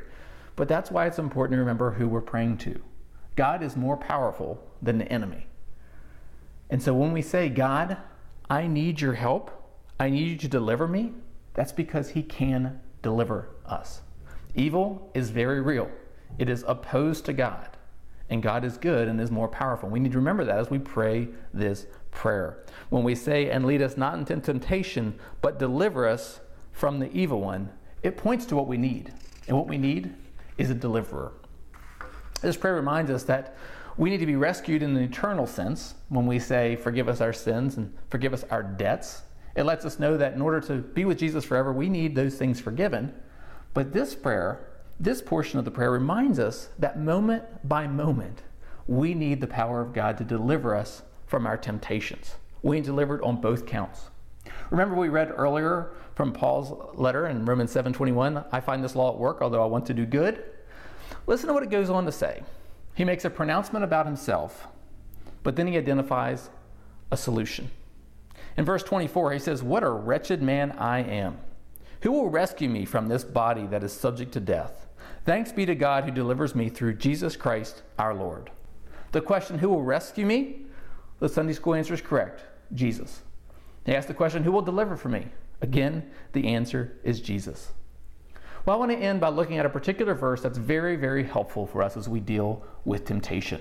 But 0.55 0.67
that's 0.67 0.91
why 0.91 1.07
it's 1.07 1.17
important 1.17 1.55
to 1.55 1.59
remember 1.59 1.91
who 1.91 2.07
we're 2.07 2.21
praying 2.21 2.57
to. 2.59 2.79
God 3.35 3.63
is 3.63 3.75
more 3.75 3.97
powerful 3.97 4.63
than 4.83 4.99
the 4.99 5.11
enemy. 5.11 5.47
And 6.69 6.81
so 6.81 6.93
when 6.93 7.11
we 7.11 7.23
say, 7.23 7.49
God, 7.49 7.97
I 8.51 8.67
need 8.67 9.01
your 9.01 9.13
help, 9.13 9.51
I 9.99 10.11
need 10.11 10.27
you 10.27 10.37
to 10.37 10.47
deliver 10.47 10.87
me, 10.87 11.13
that's 11.55 11.71
because 11.71 12.09
he 12.09 12.21
can 12.21 12.81
deliver 13.01 13.49
us. 13.65 14.01
Evil 14.53 15.09
is 15.15 15.31
very 15.31 15.61
real, 15.61 15.89
it 16.37 16.49
is 16.49 16.63
opposed 16.67 17.25
to 17.25 17.33
God 17.33 17.76
and 18.29 18.43
God 18.43 18.65
is 18.65 18.77
good 18.77 19.07
and 19.07 19.19
is 19.21 19.31
more 19.31 19.47
powerful. 19.47 19.89
We 19.89 19.99
need 19.99 20.11
to 20.11 20.17
remember 20.17 20.43
that 20.45 20.59
as 20.59 20.69
we 20.69 20.79
pray 20.79 21.29
this 21.53 21.87
prayer. 22.11 22.63
When 22.89 23.03
we 23.03 23.15
say, 23.15 23.49
and 23.49 23.65
lead 23.65 23.81
us 23.81 23.97
not 23.97 24.17
into 24.17 24.39
temptation, 24.39 25.17
but 25.41 25.59
deliver 25.59 26.07
us 26.07 26.39
from 26.71 26.99
the 26.99 27.11
evil 27.11 27.41
one, 27.41 27.69
it 28.03 28.17
points 28.17 28.45
to 28.47 28.55
what 28.55 28.67
we 28.67 28.77
need. 28.77 29.13
And 29.47 29.55
what 29.55 29.67
we 29.67 29.77
need 29.77 30.13
is 30.57 30.69
a 30.69 30.75
deliverer. 30.75 31.33
This 32.41 32.57
prayer 32.57 32.75
reminds 32.75 33.09
us 33.11 33.23
that 33.23 33.55
we 33.97 34.09
need 34.09 34.19
to 34.19 34.25
be 34.25 34.35
rescued 34.35 34.83
in 34.83 34.95
an 34.95 35.03
eternal 35.03 35.47
sense 35.47 35.95
when 36.09 36.27
we 36.27 36.37
say, 36.37 36.75
forgive 36.75 37.09
us 37.09 37.21
our 37.21 37.33
sins 37.33 37.77
and 37.77 37.91
forgive 38.09 38.33
us 38.33 38.43
our 38.51 38.61
debts. 38.61 39.23
It 39.55 39.63
lets 39.63 39.85
us 39.85 39.97
know 39.97 40.17
that 40.17 40.33
in 40.33 40.41
order 40.41 40.61
to 40.61 40.75
be 40.75 41.05
with 41.05 41.17
Jesus 41.17 41.45
forever, 41.45 41.73
we 41.73 41.89
need 41.89 42.13
those 42.13 42.35
things 42.35 42.59
forgiven. 42.59 43.13
But 43.73 43.93
this 43.93 44.13
prayer 44.13 44.67
this 44.99 45.21
portion 45.21 45.59
of 45.59 45.65
the 45.65 45.71
prayer 45.71 45.91
reminds 45.91 46.39
us 46.39 46.69
that 46.79 46.99
moment 46.99 47.43
by 47.67 47.87
moment, 47.87 48.41
we 48.87 49.13
need 49.13 49.41
the 49.41 49.47
power 49.47 49.81
of 49.81 49.93
God 49.93 50.17
to 50.17 50.23
deliver 50.23 50.75
us 50.75 51.03
from 51.27 51.45
our 51.45 51.57
temptations. 51.57 52.35
We 52.63 52.77
need 52.77 52.85
delivered 52.85 53.21
on 53.21 53.39
both 53.39 53.65
counts. 53.65 54.09
Remember 54.71 54.95
we 54.95 55.09
read 55.09 55.31
earlier 55.35 55.91
from 56.15 56.33
Paul's 56.33 56.73
letter 56.97 57.27
in 57.27 57.45
Romans 57.45 57.71
7:21, 57.71 58.43
I 58.51 58.59
find 58.59 58.83
this 58.83 58.95
law 58.95 59.11
at 59.13 59.19
work 59.19 59.41
although 59.41 59.63
I 59.63 59.67
want 59.67 59.85
to 59.87 59.93
do 59.93 60.05
good. 60.05 60.43
Listen 61.27 61.47
to 61.47 61.53
what 61.53 61.63
it 61.63 61.69
goes 61.69 61.89
on 61.89 62.05
to 62.05 62.11
say. 62.11 62.43
He 62.95 63.03
makes 63.03 63.23
a 63.23 63.29
pronouncement 63.29 63.85
about 63.85 64.07
himself, 64.07 64.67
but 65.43 65.55
then 65.55 65.67
he 65.67 65.77
identifies 65.77 66.49
a 67.11 67.17
solution. 67.17 67.69
In 68.55 68.65
verse 68.65 68.83
24, 68.83 69.33
he 69.33 69.39
says, 69.39 69.61
"What 69.61 69.83
a 69.83 69.89
wretched 69.89 70.41
man 70.41 70.71
I 70.71 70.99
am. 70.99 71.37
Who 72.01 72.11
will 72.11 72.29
rescue 72.29 72.69
me 72.69 72.85
from 72.85 73.07
this 73.07 73.23
body 73.23 73.67
that 73.67 73.83
is 73.83 73.91
subject 73.91 74.31
to 74.33 74.39
death? 74.39 74.86
Thanks 75.27 75.51
be 75.51 75.65
to 75.65 75.75
God 75.75 76.05
who 76.05 76.11
delivers 76.11 76.55
me 76.55 76.69
through 76.69 76.93
Jesus 76.93 77.35
Christ 77.35 77.83
our 77.99 78.13
Lord. 78.13 78.49
The 79.11 79.19
question, 79.19 79.57
Who 79.57 79.67
will 79.67 79.83
rescue 79.83 80.25
me? 80.25 80.61
The 81.19 81.27
Sunday 81.27 81.51
school 81.51 81.73
answer 81.73 81.93
is 81.93 81.99
correct 81.99 82.45
Jesus. 82.73 83.23
They 83.83 83.93
ask 83.93 84.07
the 84.07 84.13
question, 84.13 84.41
Who 84.41 84.53
will 84.53 84.61
deliver 84.61 84.95
for 84.95 85.09
me? 85.09 85.27
Again, 85.59 86.09
the 86.31 86.47
answer 86.47 86.97
is 87.03 87.19
Jesus. 87.19 87.73
Well, 88.65 88.77
I 88.77 88.79
want 88.79 88.93
to 88.93 88.97
end 88.97 89.19
by 89.19 89.27
looking 89.27 89.57
at 89.57 89.65
a 89.65 89.69
particular 89.69 90.13
verse 90.13 90.41
that's 90.41 90.57
very, 90.57 90.95
very 90.95 91.25
helpful 91.25 91.67
for 91.67 91.83
us 91.83 91.97
as 91.97 92.07
we 92.07 92.21
deal 92.21 92.63
with 92.85 93.03
temptation. 93.03 93.59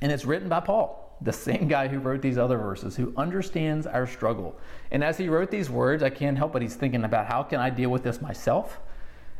And 0.00 0.10
it's 0.10 0.24
written 0.24 0.48
by 0.48 0.58
Paul, 0.58 1.16
the 1.20 1.32
same 1.32 1.68
guy 1.68 1.86
who 1.86 2.00
wrote 2.00 2.22
these 2.22 2.38
other 2.38 2.58
verses, 2.58 2.96
who 2.96 3.14
understands 3.16 3.86
our 3.86 4.08
struggle. 4.08 4.58
And 4.90 5.04
as 5.04 5.16
he 5.16 5.28
wrote 5.28 5.52
these 5.52 5.70
words, 5.70 6.02
I 6.02 6.10
can't 6.10 6.36
help 6.36 6.52
but 6.52 6.60
he's 6.60 6.74
thinking 6.74 7.04
about 7.04 7.26
how 7.26 7.44
can 7.44 7.60
I 7.60 7.70
deal 7.70 7.90
with 7.90 8.02
this 8.02 8.20
myself? 8.20 8.80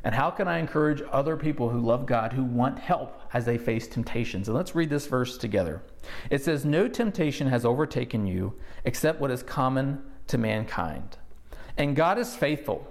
And 0.05 0.15
how 0.15 0.31
can 0.31 0.49
I 0.49 0.59
encourage 0.59 1.03
other 1.12 1.37
people 1.37 1.69
who 1.69 1.81
love 1.81 2.07
God, 2.07 2.33
who 2.33 2.43
want 2.43 2.79
help 2.79 3.21
as 3.33 3.45
they 3.45 3.57
face 3.57 3.87
temptations? 3.87 4.49
And 4.49 4.57
let's 4.57 4.75
read 4.75 4.91
this 4.91 5.07
verse 5.07 5.38
together. 5.38 5.83
It 6.31 6.43
says, 6.43 6.65
No 6.65 6.88
temptation 6.88 7.47
has 7.49 7.65
overtaken 7.65 8.27
you 8.27 8.55
except 8.85 9.21
what 9.21 9.31
is 9.31 9.43
common 9.43 10.03
to 10.27 10.38
mankind. 10.38 11.19
And 11.77 11.95
God 11.95 12.19
is 12.19 12.35
faithful. 12.35 12.87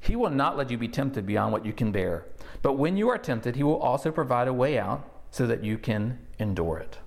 He 0.00 0.16
will 0.16 0.30
not 0.30 0.56
let 0.56 0.70
you 0.70 0.78
be 0.78 0.88
tempted 0.88 1.26
beyond 1.26 1.52
what 1.52 1.64
you 1.64 1.72
can 1.72 1.92
bear. 1.92 2.26
But 2.62 2.74
when 2.74 2.96
you 2.96 3.08
are 3.08 3.18
tempted, 3.18 3.56
He 3.56 3.62
will 3.62 3.78
also 3.78 4.10
provide 4.10 4.48
a 4.48 4.52
way 4.52 4.78
out 4.78 5.08
so 5.30 5.46
that 5.46 5.62
you 5.62 5.78
can 5.78 6.18
endure 6.38 6.78
it. 6.78 6.98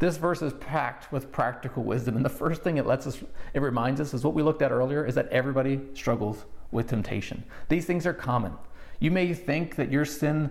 This 0.00 0.16
verse 0.16 0.42
is 0.42 0.52
packed 0.54 1.12
with 1.12 1.30
practical 1.30 1.84
wisdom. 1.84 2.16
And 2.16 2.24
the 2.24 2.30
first 2.30 2.62
thing 2.62 2.78
it 2.78 2.86
lets 2.86 3.06
us, 3.06 3.22
it 3.52 3.62
reminds 3.62 4.00
us, 4.00 4.12
is 4.12 4.24
what 4.24 4.34
we 4.34 4.42
looked 4.42 4.62
at 4.62 4.72
earlier, 4.72 5.04
is 5.06 5.14
that 5.14 5.28
everybody 5.28 5.80
struggles 5.94 6.44
with 6.74 6.88
temptation. 6.88 7.44
These 7.68 7.86
things 7.86 8.06
are 8.06 8.12
common. 8.12 8.52
You 8.98 9.10
may 9.10 9.32
think 9.32 9.76
that 9.76 9.90
your 9.90 10.04
sin 10.04 10.50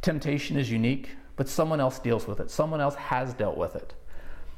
temptation 0.00 0.56
is 0.56 0.70
unique, 0.70 1.10
but 1.36 1.48
someone 1.48 1.80
else 1.80 1.98
deals 1.98 2.26
with 2.26 2.40
it. 2.40 2.50
Someone 2.50 2.80
else 2.80 2.94
has 2.94 3.34
dealt 3.34 3.56
with 3.56 3.74
it. 3.74 3.94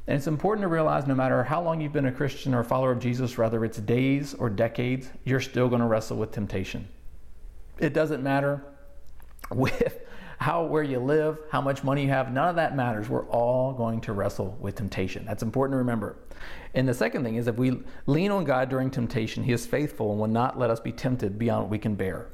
And 0.06 0.16
it's 0.16 0.26
important 0.26 0.62
to 0.62 0.68
realize 0.68 1.06
no 1.06 1.14
matter 1.14 1.42
how 1.42 1.60
long 1.62 1.80
you've 1.80 1.92
been 1.92 2.06
a 2.06 2.12
Christian 2.12 2.54
or 2.54 2.60
a 2.60 2.64
follower 2.64 2.92
of 2.92 3.00
Jesus, 3.00 3.36
whether 3.36 3.64
it's 3.64 3.78
days 3.78 4.34
or 4.34 4.48
decades, 4.48 5.08
you're 5.24 5.40
still 5.40 5.68
going 5.68 5.80
to 5.80 5.86
wrestle 5.86 6.16
with 6.16 6.30
temptation. 6.30 6.86
It 7.78 7.92
doesn't 7.92 8.22
matter 8.22 8.62
with 9.50 10.05
how 10.38 10.64
where 10.64 10.82
you 10.82 10.98
live, 10.98 11.38
how 11.50 11.60
much 11.60 11.82
money 11.82 12.02
you 12.02 12.08
have, 12.08 12.32
none 12.32 12.48
of 12.48 12.56
that 12.56 12.76
matters. 12.76 13.08
We're 13.08 13.26
all 13.26 13.72
going 13.72 14.00
to 14.02 14.12
wrestle 14.12 14.56
with 14.60 14.76
temptation. 14.76 15.24
That's 15.24 15.42
important 15.42 15.74
to 15.74 15.78
remember. 15.78 16.16
And 16.74 16.86
the 16.86 16.94
second 16.94 17.24
thing 17.24 17.36
is 17.36 17.46
if 17.46 17.56
we 17.56 17.82
lean 18.06 18.30
on 18.30 18.44
God 18.44 18.68
during 18.68 18.90
temptation, 18.90 19.42
he 19.42 19.52
is 19.52 19.64
faithful 19.66 20.10
and 20.10 20.20
will 20.20 20.26
not 20.26 20.58
let 20.58 20.70
us 20.70 20.80
be 20.80 20.92
tempted 20.92 21.38
beyond 21.38 21.62
what 21.64 21.70
we 21.70 21.78
can 21.78 21.94
bear. 21.94 22.28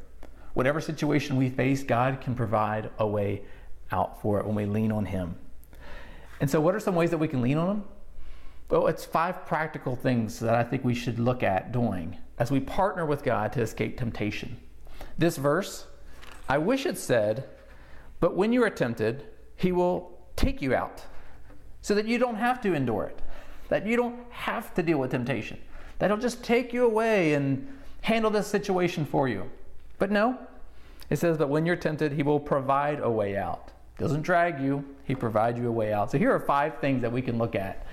Whatever 0.54 0.80
situation 0.80 1.36
we 1.36 1.48
face, 1.48 1.82
God 1.82 2.20
can 2.20 2.34
provide 2.34 2.90
a 2.98 3.06
way 3.06 3.42
out 3.90 4.20
for 4.20 4.40
it 4.40 4.46
when 4.46 4.54
we 4.54 4.66
lean 4.66 4.90
on 4.90 5.04
him. 5.04 5.36
And 6.40 6.50
so 6.50 6.60
what 6.60 6.74
are 6.74 6.80
some 6.80 6.96
ways 6.96 7.10
that 7.10 7.18
we 7.18 7.28
can 7.28 7.40
lean 7.40 7.56
on 7.56 7.68
him? 7.68 7.84
Well, 8.68 8.88
it's 8.88 9.04
five 9.04 9.46
practical 9.46 9.94
things 9.94 10.40
that 10.40 10.54
I 10.54 10.64
think 10.64 10.84
we 10.84 10.94
should 10.94 11.18
look 11.18 11.42
at 11.42 11.72
doing 11.72 12.16
as 12.38 12.50
we 12.50 12.58
partner 12.58 13.06
with 13.06 13.22
God 13.22 13.52
to 13.52 13.60
escape 13.60 13.98
temptation. 13.98 14.56
This 15.16 15.36
verse, 15.36 15.86
I 16.48 16.58
wish 16.58 16.86
it 16.86 16.98
said, 16.98 17.48
but 18.22 18.36
when 18.36 18.52
you 18.52 18.62
are 18.62 18.70
tempted, 18.70 19.24
he 19.56 19.72
will 19.72 20.16
take 20.36 20.62
you 20.62 20.76
out 20.76 21.02
so 21.80 21.92
that 21.92 22.06
you 22.06 22.18
don't 22.18 22.36
have 22.36 22.60
to 22.60 22.72
endure 22.72 23.02
it, 23.06 23.20
that 23.68 23.84
you 23.84 23.96
don't 23.96 24.14
have 24.30 24.72
to 24.74 24.82
deal 24.84 24.98
with 24.98 25.10
temptation, 25.10 25.58
that 25.98 26.08
he'll 26.08 26.16
just 26.16 26.44
take 26.44 26.72
you 26.72 26.84
away 26.84 27.34
and 27.34 27.66
handle 28.02 28.30
this 28.30 28.46
situation 28.46 29.04
for 29.04 29.26
you. 29.26 29.50
But 29.98 30.12
no, 30.12 30.38
it 31.10 31.18
says, 31.18 31.36
but 31.36 31.48
when 31.48 31.66
you're 31.66 31.74
tempted, 31.74 32.12
he 32.12 32.22
will 32.22 32.38
provide 32.38 33.00
a 33.00 33.10
way 33.10 33.36
out. 33.36 33.72
Doesn't 33.98 34.22
drag 34.22 34.60
you, 34.60 34.84
he 35.02 35.16
provides 35.16 35.58
you 35.58 35.66
a 35.66 35.72
way 35.72 35.92
out. 35.92 36.12
So 36.12 36.16
here 36.16 36.32
are 36.32 36.38
five 36.38 36.78
things 36.78 37.02
that 37.02 37.10
we 37.10 37.22
can 37.22 37.38
look 37.38 37.56
at 37.56 37.84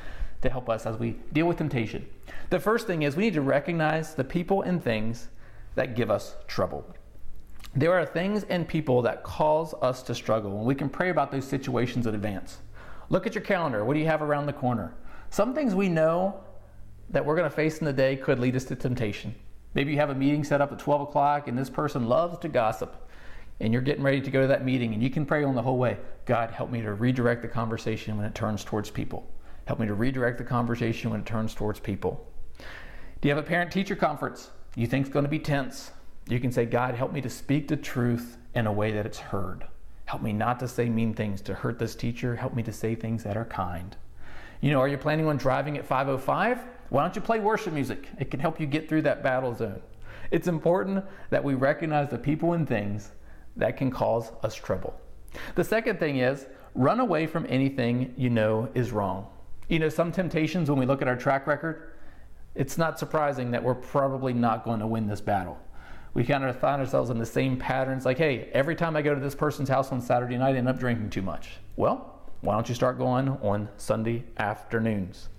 to 0.44 0.50
help 0.52 0.70
us 0.70 0.86
as 0.86 0.98
we 0.98 1.18
deal 1.34 1.48
with 1.48 1.58
temptation. 1.58 2.06
The 2.52 2.60
first 2.60 2.86
thing 2.86 3.02
is 3.02 3.16
we 3.16 3.24
need 3.24 3.34
to 3.34 3.42
recognize 3.42 4.14
the 4.14 4.24
people 4.24 4.62
and 4.62 4.84
things 4.84 5.30
that 5.74 5.96
give 5.96 6.12
us 6.12 6.36
trouble. 6.46 6.86
There 7.76 7.94
are 7.94 8.06
things 8.06 8.44
and 8.46 8.68
people 8.68 9.02
that 9.04 9.24
cause 9.24 9.76
us 9.82 10.02
to 10.04 10.16
struggle, 10.16 10.58
and 10.58 10.66
we 10.66 10.76
can 10.76 10.90
pray 10.90 11.10
about 11.10 11.32
those 11.32 11.46
situations 11.46 12.08
in 12.08 12.16
advance. 12.16 12.60
Look 13.10 13.28
at 13.28 13.36
your 13.36 13.44
calendar. 13.44 13.86
What 13.86 13.94
do 13.94 14.00
you 14.00 14.08
have 14.08 14.22
around 14.22 14.48
the 14.48 14.54
corner? 14.54 14.94
Some 15.30 15.54
things 15.54 15.76
we 15.76 15.88
know 15.88 16.40
that 17.10 17.24
we're 17.24 17.36
going 17.36 17.50
to 17.50 17.56
face 17.56 17.78
in 17.80 17.86
the 17.86 17.94
day 17.94 18.16
could 18.16 18.40
lead 18.40 18.56
us 18.56 18.66
to 18.66 18.76
temptation. 18.76 19.36
Maybe 19.76 19.92
you 19.92 19.98
have 19.98 20.10
a 20.10 20.16
meeting 20.16 20.44
set 20.44 20.62
up 20.62 20.72
at 20.72 20.80
12 20.80 21.02
o'clock, 21.02 21.48
and 21.48 21.58
this 21.58 21.70
person 21.70 22.08
loves 22.08 22.40
to 22.40 22.50
gossip, 22.50 23.08
and 23.60 23.72
you're 23.72 23.84
getting 23.84 24.04
ready 24.04 24.22
to 24.22 24.32
go 24.32 24.42
to 24.42 24.48
that 24.48 24.66
meeting, 24.66 24.94
and 24.94 25.04
you 25.04 25.12
can 25.12 25.26
pray 25.26 25.44
on 25.44 25.54
the 25.54 25.62
whole 25.62 25.78
way 25.78 25.98
God, 26.26 26.52
help 26.52 26.72
me 26.72 26.82
to 26.82 26.94
redirect 26.94 27.44
the 27.44 27.48
conversation 27.48 28.18
when 28.18 28.26
it 28.26 28.34
turns 28.34 28.64
towards 28.64 28.90
people. 28.90 29.28
Help 29.66 29.80
me 29.80 29.86
to 29.86 29.94
redirect 29.94 30.40
the 30.40 30.44
conversation 30.44 31.12
when 31.12 31.20
it 31.20 31.26
turns 31.26 31.54
towards 31.54 31.80
people. 31.80 32.28
Do 33.22 33.28
you 33.28 33.36
have 33.36 33.44
a 33.44 33.48
parent 33.48 33.72
teacher 33.72 33.96
conference 33.96 34.50
you 34.76 34.88
think 34.88 35.06
is 35.06 35.14
going 35.14 35.26
to 35.26 35.30
be 35.30 35.40
tense? 35.40 35.92
You 36.30 36.40
can 36.40 36.52
say, 36.52 36.66
God, 36.66 36.94
help 36.94 37.12
me 37.12 37.22
to 37.22 37.30
speak 37.30 37.68
the 37.68 37.76
truth 37.76 38.38
in 38.54 38.68
a 38.68 38.72
way 38.72 38.92
that 38.92 39.06
it's 39.06 39.18
heard. 39.18 39.66
Help 40.06 40.22
me 40.22 40.32
not 40.32 40.60
to 40.60 40.68
say 40.68 40.88
mean 40.88 41.16
things 41.16 41.42
to 41.42 41.56
hurt 41.56 41.80
this 41.80 41.96
teacher. 41.96 42.36
Help 42.36 42.54
me 42.54 42.62
to 42.64 42.72
say 42.72 42.94
things 42.94 43.24
that 43.24 43.36
are 43.36 43.46
kind. 43.46 43.98
You 44.62 44.72
know, 44.72 44.80
are 44.80 44.88
you 44.88 44.98
planning 44.98 45.28
on 45.28 45.38
driving 45.38 45.76
at 45.78 45.86
505? 45.86 46.60
Why 46.90 47.02
don't 47.02 47.16
you 47.16 47.22
play 47.22 47.40
worship 47.40 47.74
music? 47.74 48.08
It 48.20 48.30
can 48.30 48.40
help 48.40 48.60
you 48.60 48.68
get 48.68 48.88
through 48.88 49.04
that 49.04 49.24
battle 49.24 49.56
zone. 49.56 49.82
It's 50.30 50.48
important 50.48 51.04
that 51.32 51.44
we 51.44 51.56
recognize 51.56 52.10
the 52.10 52.18
people 52.20 52.54
and 52.54 52.68
things 52.68 53.12
that 53.56 53.76
can 53.76 53.90
cause 53.90 54.32
us 54.44 54.54
trouble. 54.54 55.00
The 55.56 55.64
second 55.64 56.00
thing 56.00 56.18
is 56.18 56.46
run 56.76 57.00
away 57.00 57.26
from 57.26 57.48
anything 57.50 58.14
you 58.16 58.30
know 58.30 58.70
is 58.76 58.92
wrong. 58.92 59.28
You 59.68 59.80
know, 59.80 59.90
some 59.90 60.12
temptations, 60.12 60.70
when 60.70 60.80
we 60.80 60.86
look 60.86 61.02
at 61.02 61.08
our 61.08 61.16
track 61.16 61.48
record, 61.48 61.94
it's 62.54 62.78
not 62.78 63.00
surprising 63.00 63.50
that 63.52 63.64
we're 63.64 63.76
probably 63.76 64.34
not 64.34 64.64
going 64.64 64.80
to 64.80 64.88
win 64.88 65.08
this 65.08 65.22
battle 65.22 65.58
we 66.14 66.24
kind 66.24 66.44
of 66.44 66.60
find 66.60 66.82
ourselves 66.82 67.10
in 67.10 67.18
the 67.18 67.26
same 67.26 67.58
patterns 67.58 68.06
like, 68.06 68.18
hey, 68.18 68.50
every 68.54 68.76
time 68.76 68.96
I 68.96 69.02
go 69.02 69.14
to 69.14 69.22
this 69.22 69.36
person's 69.36 69.70
house 69.70 69.92
on 69.92 70.02
Saturday 70.02 70.38
night, 70.38 70.56
I 70.56 70.58
end 70.58 70.68
up 70.68 70.80
drinking 70.80 71.12
too 71.12 71.22
much. 71.22 71.58
Well, 71.76 72.20
why 72.42 72.54
don't 72.54 72.68
you 72.68 72.76
start 72.76 72.98
going 72.98 73.30
on 73.30 73.70
Sunday 73.78 74.24
afternoons? 74.38 75.30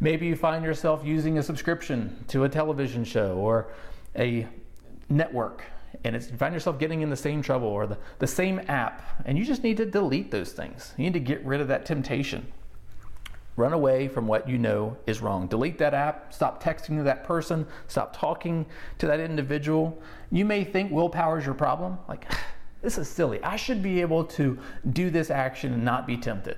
Maybe 0.00 0.26
you 0.26 0.36
find 0.36 0.64
yourself 0.64 1.02
using 1.04 1.38
a 1.38 1.42
subscription 1.42 2.24
to 2.28 2.44
a 2.44 2.48
television 2.48 3.04
show 3.04 3.36
or 3.36 3.68
a 4.16 4.46
network 5.08 5.64
and 6.04 6.16
it's, 6.16 6.30
you 6.30 6.36
find 6.36 6.54
yourself 6.54 6.78
getting 6.78 7.02
in 7.02 7.10
the 7.10 7.16
same 7.16 7.42
trouble 7.42 7.68
or 7.68 7.86
the, 7.86 7.98
the 8.18 8.26
same 8.26 8.60
app 8.68 9.22
and 9.24 9.38
you 9.38 9.44
just 9.44 9.62
need 9.62 9.76
to 9.76 9.86
delete 9.86 10.30
those 10.30 10.52
things. 10.52 10.92
You 10.96 11.04
need 11.04 11.12
to 11.12 11.20
get 11.20 11.44
rid 11.44 11.60
of 11.60 11.68
that 11.68 11.86
temptation. 11.86 12.46
Run 13.56 13.74
away 13.74 14.08
from 14.08 14.26
what 14.26 14.48
you 14.48 14.56
know 14.56 14.96
is 15.06 15.20
wrong. 15.20 15.46
Delete 15.46 15.78
that 15.78 15.92
app. 15.92 16.32
Stop 16.32 16.62
texting 16.62 16.96
to 16.96 17.02
that 17.02 17.24
person. 17.24 17.66
Stop 17.86 18.16
talking 18.16 18.64
to 18.98 19.06
that 19.06 19.20
individual. 19.20 20.00
You 20.30 20.44
may 20.44 20.64
think 20.64 20.90
willpower 20.90 21.38
is 21.38 21.44
your 21.44 21.54
problem. 21.54 21.98
Like, 22.08 22.24
this 22.82 22.96
is 22.96 23.08
silly. 23.08 23.42
I 23.42 23.56
should 23.56 23.82
be 23.82 24.00
able 24.00 24.24
to 24.24 24.58
do 24.92 25.10
this 25.10 25.30
action 25.30 25.74
and 25.74 25.84
not 25.84 26.06
be 26.06 26.16
tempted. 26.16 26.56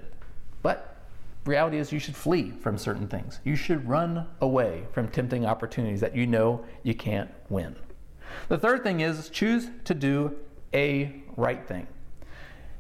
But 0.63 0.97
reality 1.45 1.79
is, 1.79 1.93
you 1.93 1.99
should 1.99 2.17
flee 2.17 2.53
from 2.61 2.79
certain 2.79 3.09
things. 3.09 3.41
You 3.45 3.57
should 3.57 3.89
run 3.89 4.27
away 4.41 4.87
from 4.93 5.09
tempting 5.09 5.45
opportunities 5.45 6.01
that 6.01 6.15
you 6.15 6.27
know 6.27 6.65
you 6.85 6.95
can't 6.95 7.31
win. 7.51 7.75
The 8.49 8.59
third 8.59 8.83
thing 8.83 9.01
is 9.01 9.29
choose 9.31 9.69
to 9.85 9.95
do 9.95 10.37
a 10.73 11.23
right 11.37 11.67
thing. 11.67 11.87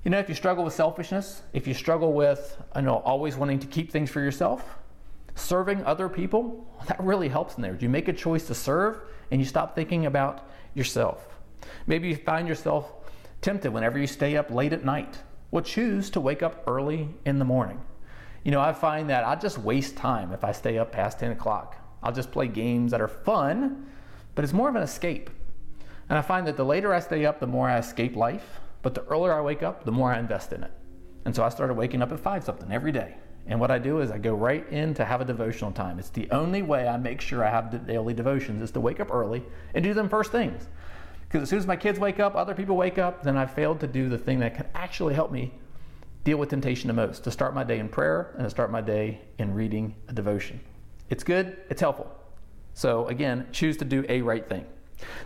You 0.04 0.10
know, 0.10 0.18
if 0.18 0.28
you 0.28 0.34
struggle 0.34 0.64
with 0.64 0.74
selfishness, 0.74 1.40
if 1.54 1.66
you 1.66 1.72
struggle 1.72 2.12
with, 2.12 2.62
you 2.76 2.82
know, 2.82 2.98
always 3.06 3.36
wanting 3.36 3.58
to 3.60 3.66
keep 3.66 3.90
things 3.90 4.10
for 4.10 4.20
yourself, 4.20 4.78
serving 5.34 5.82
other 5.84 6.10
people, 6.10 6.66
that 6.88 7.00
really 7.00 7.30
helps 7.30 7.56
in 7.56 7.62
there. 7.62 7.76
You 7.80 7.88
make 7.88 8.08
a 8.08 8.12
choice 8.12 8.46
to 8.48 8.54
serve 8.54 9.00
and 9.30 9.40
you 9.40 9.46
stop 9.46 9.74
thinking 9.74 10.04
about 10.04 10.46
yourself. 10.74 11.40
Maybe 11.86 12.08
you 12.08 12.16
find 12.16 12.46
yourself 12.46 12.92
tempted 13.40 13.72
whenever 13.72 13.98
you 13.98 14.06
stay 14.06 14.36
up 14.36 14.50
late 14.50 14.74
at 14.74 14.84
night. 14.84 15.22
Well, 15.50 15.64
choose 15.64 16.10
to 16.10 16.20
wake 16.20 16.42
up 16.42 16.64
early 16.66 17.08
in 17.24 17.38
the 17.38 17.44
morning. 17.46 17.80
You 18.42 18.50
know, 18.50 18.60
I 18.60 18.74
find 18.74 19.08
that 19.08 19.24
I 19.24 19.36
just 19.36 19.56
waste 19.56 19.96
time 19.96 20.32
if 20.32 20.44
I 20.44 20.52
stay 20.52 20.76
up 20.76 20.92
past 20.92 21.18
10 21.20 21.32
o'clock. 21.32 21.76
I'll 22.02 22.12
just 22.12 22.30
play 22.30 22.46
games 22.46 22.90
that 22.90 23.00
are 23.00 23.08
fun, 23.08 23.90
but 24.34 24.44
it's 24.44 24.52
more 24.52 24.68
of 24.68 24.76
an 24.76 24.82
escape. 24.82 25.30
And 26.10 26.18
I 26.18 26.20
find 26.20 26.46
that 26.46 26.58
the 26.58 26.64
later 26.64 26.92
I 26.92 27.00
stay 27.00 27.24
up, 27.24 27.40
the 27.40 27.46
more 27.46 27.70
I 27.70 27.78
escape 27.78 28.16
life 28.16 28.60
but 28.84 28.94
the 28.94 29.02
earlier 29.06 29.32
I 29.32 29.40
wake 29.40 29.64
up, 29.64 29.84
the 29.84 29.90
more 29.90 30.12
I 30.12 30.18
invest 30.20 30.52
in 30.52 30.62
it. 30.62 30.70
And 31.24 31.34
so 31.34 31.42
I 31.42 31.48
started 31.48 31.74
waking 31.74 32.02
up 32.02 32.12
at 32.12 32.20
five 32.20 32.44
something 32.44 32.70
every 32.70 32.92
day. 32.92 33.16
And 33.46 33.58
what 33.58 33.70
I 33.70 33.78
do 33.78 34.00
is 34.00 34.10
I 34.10 34.18
go 34.18 34.34
right 34.34 34.68
in 34.70 34.92
to 34.94 35.04
have 35.04 35.22
a 35.22 35.24
devotional 35.24 35.72
time. 35.72 35.98
It's 35.98 36.10
the 36.10 36.30
only 36.30 36.62
way 36.62 36.86
I 36.86 36.98
make 36.98 37.20
sure 37.20 37.42
I 37.42 37.50
have 37.50 37.72
the 37.72 37.78
daily 37.78 38.12
devotions 38.12 38.62
is 38.62 38.70
to 38.72 38.80
wake 38.80 39.00
up 39.00 39.12
early 39.12 39.42
and 39.74 39.82
do 39.82 39.94
them 39.94 40.08
first 40.08 40.32
things. 40.32 40.68
Because 41.22 41.42
as 41.42 41.48
soon 41.48 41.58
as 41.58 41.66
my 41.66 41.76
kids 41.76 41.98
wake 41.98 42.20
up, 42.20 42.36
other 42.36 42.54
people 42.54 42.76
wake 42.76 42.98
up, 42.98 43.22
then 43.22 43.36
I 43.38 43.46
failed 43.46 43.80
to 43.80 43.86
do 43.86 44.08
the 44.10 44.18
thing 44.18 44.38
that 44.40 44.54
can 44.54 44.66
actually 44.74 45.14
help 45.14 45.32
me 45.32 45.52
deal 46.22 46.36
with 46.36 46.50
temptation 46.50 46.88
the 46.88 46.94
most 46.94 47.24
to 47.24 47.30
start 47.30 47.54
my 47.54 47.64
day 47.64 47.78
in 47.78 47.88
prayer 47.88 48.34
and 48.36 48.44
to 48.44 48.50
start 48.50 48.70
my 48.70 48.82
day 48.82 49.20
in 49.38 49.52
reading 49.54 49.94
a 50.08 50.12
devotion. 50.12 50.60
It's 51.08 51.24
good, 51.24 51.56
it's 51.70 51.80
helpful. 51.80 52.10
So 52.74 53.06
again, 53.08 53.46
choose 53.50 53.76
to 53.78 53.84
do 53.84 54.04
a 54.08 54.20
right 54.22 54.46
thing. 54.46 54.66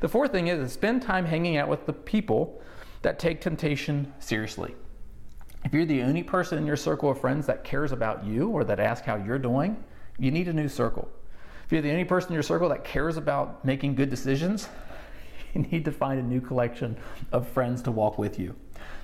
The 0.01 0.09
fourth 0.09 0.33
thing 0.33 0.49
is 0.49 0.73
spend 0.73 1.03
time 1.03 1.25
hanging 1.25 1.57
out 1.57 1.69
with 1.69 1.87
the 1.87 1.93
people 1.93 2.61
that 3.03 3.19
take 3.19 3.41
temptation 3.41 4.13
seriously. 4.19 4.75
If 5.65 5.75
you're 5.75 5.85
the 5.85 6.03
only 6.03 6.23
person 6.23 6.59
in 6.59 6.67
your 6.67 6.77
circle 6.77 7.11
of 7.11 7.21
friends 7.21 7.47
that 7.47 7.65
cares 7.65 7.93
about 7.93 8.25
you 8.25 8.49
or 8.49 8.65
that 8.65 8.81
asks 8.81 9.07
how 9.07 9.17
you're 9.17 9.39
doing, 9.39 9.83
you 10.19 10.31
need 10.31 10.49
a 10.49 10.53
new 10.53 10.69
circle. 10.69 11.09
If 11.65 11.73
you're 11.73 11.83
the 11.83 11.91
only 11.91 12.05
person 12.05 12.31
in 12.31 12.35
your 12.35 12.43
circle 12.43 12.69
that 12.71 12.85
cares 12.85 13.17
about 13.17 13.65
making 13.65 13.95
good 13.95 14.09
decisions, 14.09 14.69
you 15.55 15.63
need 15.63 15.85
to 15.85 15.93
find 15.93 16.19
a 16.19 16.23
new 16.23 16.41
collection 16.41 16.97
of 17.33 17.49
friends 17.49 17.83
to 17.83 17.91
walk 17.91 18.19
with 18.19 18.39
you. 18.39 18.55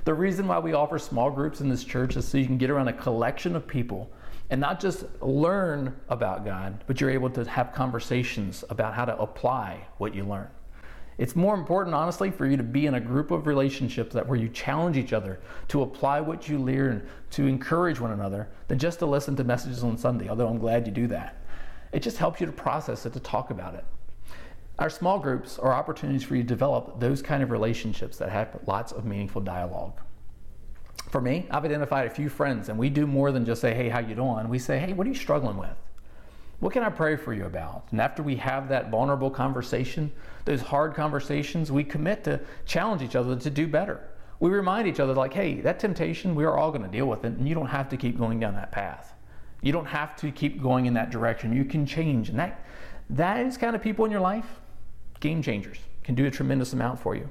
The 0.04 0.14
reason 0.14 0.46
why 0.46 0.58
we 0.58 0.72
offer 0.72 0.98
small 0.98 1.30
groups 1.30 1.60
in 1.60 1.68
this 1.68 1.84
church 1.84 2.16
is 2.16 2.26
so 2.26 2.38
you 2.38 2.46
can 2.46 2.58
get 2.58 2.70
around 2.70 2.88
a 2.88 2.92
collection 2.92 3.56
of 3.56 3.66
people 3.66 4.10
and 4.50 4.60
not 4.60 4.78
just 4.78 5.04
learn 5.22 5.96
about 6.08 6.44
God, 6.44 6.84
but 6.86 7.00
you're 7.00 7.10
able 7.10 7.30
to 7.30 7.44
have 7.44 7.72
conversations 7.72 8.64
about 8.70 8.94
how 8.94 9.04
to 9.04 9.18
apply 9.18 9.86
what 9.98 10.14
you 10.14 10.24
learn. 10.24 10.48
It's 11.16 11.36
more 11.36 11.54
important, 11.54 11.94
honestly, 11.94 12.30
for 12.30 12.46
you 12.46 12.56
to 12.56 12.62
be 12.62 12.86
in 12.86 12.94
a 12.94 13.00
group 13.00 13.30
of 13.30 13.46
relationships 13.46 14.14
that 14.14 14.26
where 14.26 14.38
you 14.38 14.48
challenge 14.48 14.96
each 14.96 15.12
other 15.12 15.40
to 15.68 15.82
apply 15.82 16.20
what 16.20 16.48
you 16.48 16.58
learn, 16.58 17.06
to 17.30 17.46
encourage 17.46 18.00
one 18.00 18.10
another, 18.10 18.48
than 18.66 18.78
just 18.78 18.98
to 18.98 19.06
listen 19.06 19.36
to 19.36 19.44
messages 19.44 19.84
on 19.84 19.96
Sunday, 19.96 20.28
although 20.28 20.48
I'm 20.48 20.58
glad 20.58 20.86
you 20.86 20.92
do 20.92 21.06
that. 21.08 21.40
It 21.92 22.00
just 22.00 22.18
helps 22.18 22.40
you 22.40 22.46
to 22.46 22.52
process 22.52 23.06
it, 23.06 23.12
to 23.12 23.20
talk 23.20 23.50
about 23.50 23.74
it. 23.74 23.84
Our 24.80 24.90
small 24.90 25.20
groups 25.20 25.56
are 25.60 25.72
opportunities 25.72 26.24
for 26.24 26.34
you 26.34 26.42
to 26.42 26.48
develop 26.48 26.98
those 26.98 27.22
kind 27.22 27.44
of 27.44 27.52
relationships 27.52 28.16
that 28.16 28.30
have 28.30 28.58
lots 28.66 28.90
of 28.90 29.04
meaningful 29.04 29.40
dialogue. 29.40 30.00
For 31.10 31.20
me, 31.20 31.46
I've 31.48 31.64
identified 31.64 32.08
a 32.08 32.10
few 32.10 32.28
friends, 32.28 32.68
and 32.68 32.76
we 32.76 32.90
do 32.90 33.06
more 33.06 33.30
than 33.30 33.44
just 33.44 33.60
say, 33.60 33.72
hey, 33.72 33.88
how 33.88 34.00
you 34.00 34.16
doing? 34.16 34.48
We 34.48 34.58
say, 34.58 34.80
hey, 34.80 34.92
what 34.92 35.06
are 35.06 35.10
you 35.10 35.14
struggling 35.14 35.56
with? 35.56 35.76
What 36.64 36.72
can 36.72 36.82
I 36.82 36.88
pray 36.88 37.16
for 37.16 37.34
you 37.34 37.44
about? 37.44 37.88
And 37.90 38.00
after 38.00 38.22
we 38.22 38.36
have 38.36 38.70
that 38.70 38.90
vulnerable 38.90 39.30
conversation, 39.30 40.10
those 40.46 40.62
hard 40.62 40.94
conversations, 40.94 41.70
we 41.70 41.84
commit 41.84 42.24
to 42.24 42.40
challenge 42.64 43.02
each 43.02 43.16
other 43.16 43.36
to 43.36 43.50
do 43.50 43.66
better. 43.66 44.00
We 44.40 44.48
remind 44.48 44.88
each 44.88 44.98
other, 44.98 45.12
like, 45.12 45.34
hey, 45.34 45.60
that 45.60 45.78
temptation, 45.78 46.34
we 46.34 46.44
are 46.44 46.56
all 46.56 46.70
going 46.70 46.80
to 46.80 46.88
deal 46.88 47.04
with 47.04 47.22
it, 47.26 47.34
and 47.34 47.46
you 47.46 47.54
don't 47.54 47.66
have 47.66 47.90
to 47.90 47.98
keep 47.98 48.16
going 48.16 48.40
down 48.40 48.54
that 48.54 48.72
path. 48.72 49.12
You 49.60 49.72
don't 49.72 49.84
have 49.84 50.16
to 50.16 50.30
keep 50.30 50.62
going 50.62 50.86
in 50.86 50.94
that 50.94 51.10
direction. 51.10 51.54
You 51.54 51.66
can 51.66 51.84
change. 51.84 52.30
And 52.30 52.38
that, 52.38 52.64
that 53.10 53.44
is 53.44 53.58
kind 53.58 53.76
of 53.76 53.82
people 53.82 54.06
in 54.06 54.10
your 54.10 54.22
life, 54.22 54.46
game 55.20 55.42
changers, 55.42 55.76
can 56.02 56.14
do 56.14 56.24
a 56.24 56.30
tremendous 56.30 56.72
amount 56.72 56.98
for 56.98 57.14
you. 57.14 57.28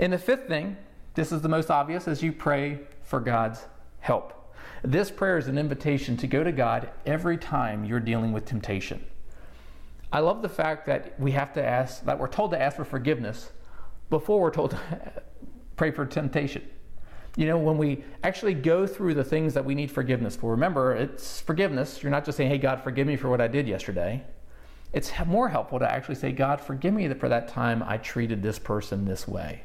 And 0.00 0.12
the 0.12 0.18
fifth 0.18 0.48
thing, 0.48 0.76
this 1.14 1.30
is 1.30 1.40
the 1.40 1.48
most 1.48 1.70
obvious, 1.70 2.08
is 2.08 2.20
you 2.20 2.32
pray 2.32 2.80
for 3.04 3.20
God's 3.20 3.64
help. 4.00 4.39
This 4.82 5.10
prayer 5.10 5.36
is 5.36 5.46
an 5.46 5.58
invitation 5.58 6.16
to 6.18 6.26
go 6.26 6.42
to 6.42 6.52
God 6.52 6.88
every 7.04 7.36
time 7.36 7.84
you're 7.84 8.00
dealing 8.00 8.32
with 8.32 8.46
temptation. 8.46 9.04
I 10.12 10.20
love 10.20 10.40
the 10.40 10.48
fact 10.48 10.86
that 10.86 11.20
we 11.20 11.32
have 11.32 11.52
to 11.52 11.64
ask, 11.64 12.04
that 12.04 12.18
we're 12.18 12.28
told 12.28 12.52
to 12.52 12.60
ask 12.60 12.76
for 12.76 12.84
forgiveness 12.84 13.50
before 14.08 14.40
we're 14.40 14.50
told 14.50 14.70
to 14.70 14.80
pray 15.76 15.90
for 15.90 16.06
temptation. 16.06 16.66
You 17.36 17.46
know, 17.46 17.58
when 17.58 17.78
we 17.78 18.04
actually 18.24 18.54
go 18.54 18.86
through 18.86 19.14
the 19.14 19.22
things 19.22 19.54
that 19.54 19.64
we 19.64 19.74
need 19.74 19.90
forgiveness 19.90 20.34
for, 20.34 20.50
remember, 20.50 20.94
it's 20.94 21.40
forgiveness. 21.40 22.02
You're 22.02 22.10
not 22.10 22.24
just 22.24 22.38
saying, 22.38 22.50
hey, 22.50 22.58
God, 22.58 22.82
forgive 22.82 23.06
me 23.06 23.16
for 23.16 23.28
what 23.28 23.40
I 23.40 23.48
did 23.48 23.68
yesterday. 23.68 24.24
It's 24.92 25.12
more 25.26 25.48
helpful 25.50 25.78
to 25.78 25.90
actually 25.90 26.16
say, 26.16 26.32
God, 26.32 26.60
forgive 26.60 26.94
me 26.94 27.12
for 27.14 27.28
that 27.28 27.48
time 27.48 27.84
I 27.86 27.98
treated 27.98 28.42
this 28.42 28.58
person 28.58 29.04
this 29.04 29.28
way. 29.28 29.62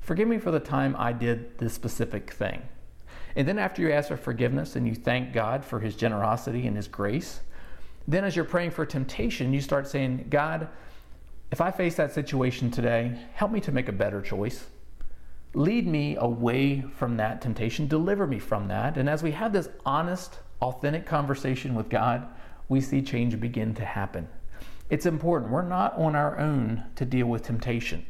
Forgive 0.00 0.26
me 0.26 0.38
for 0.38 0.50
the 0.50 0.60
time 0.60 0.96
I 0.98 1.12
did 1.12 1.58
this 1.58 1.74
specific 1.74 2.30
thing. 2.32 2.62
And 3.36 3.48
then 3.48 3.58
after 3.58 3.82
you 3.82 3.92
ask 3.92 4.08
for 4.08 4.16
forgiveness 4.16 4.76
and 4.76 4.86
you 4.86 4.94
thank 4.94 5.32
God 5.32 5.64
for 5.64 5.80
his 5.80 5.96
generosity 5.96 6.66
and 6.66 6.76
his 6.76 6.88
grace, 6.88 7.40
then 8.06 8.24
as 8.24 8.34
you're 8.34 8.44
praying 8.44 8.72
for 8.72 8.84
temptation, 8.84 9.52
you 9.52 9.60
start 9.60 9.86
saying, 9.86 10.26
God, 10.28 10.68
if 11.50 11.60
I 11.60 11.70
face 11.70 11.96
that 11.96 12.12
situation 12.12 12.70
today, 12.70 13.18
help 13.34 13.52
me 13.52 13.60
to 13.60 13.72
make 13.72 13.88
a 13.88 13.92
better 13.92 14.20
choice. 14.20 14.66
Lead 15.54 15.86
me 15.86 16.16
away 16.16 16.82
from 16.96 17.16
that 17.18 17.42
temptation. 17.42 17.86
Deliver 17.86 18.26
me 18.26 18.38
from 18.38 18.68
that. 18.68 18.96
And 18.96 19.08
as 19.08 19.22
we 19.22 19.32
have 19.32 19.52
this 19.52 19.68
honest, 19.84 20.38
authentic 20.62 21.04
conversation 21.04 21.74
with 21.74 21.90
God, 21.90 22.26
we 22.68 22.80
see 22.80 23.02
change 23.02 23.38
begin 23.38 23.74
to 23.74 23.84
happen. 23.84 24.28
It's 24.88 25.06
important. 25.06 25.52
We're 25.52 25.62
not 25.62 25.96
on 25.98 26.16
our 26.16 26.38
own 26.38 26.84
to 26.96 27.04
deal 27.04 27.26
with 27.26 27.42
temptation. 27.42 28.06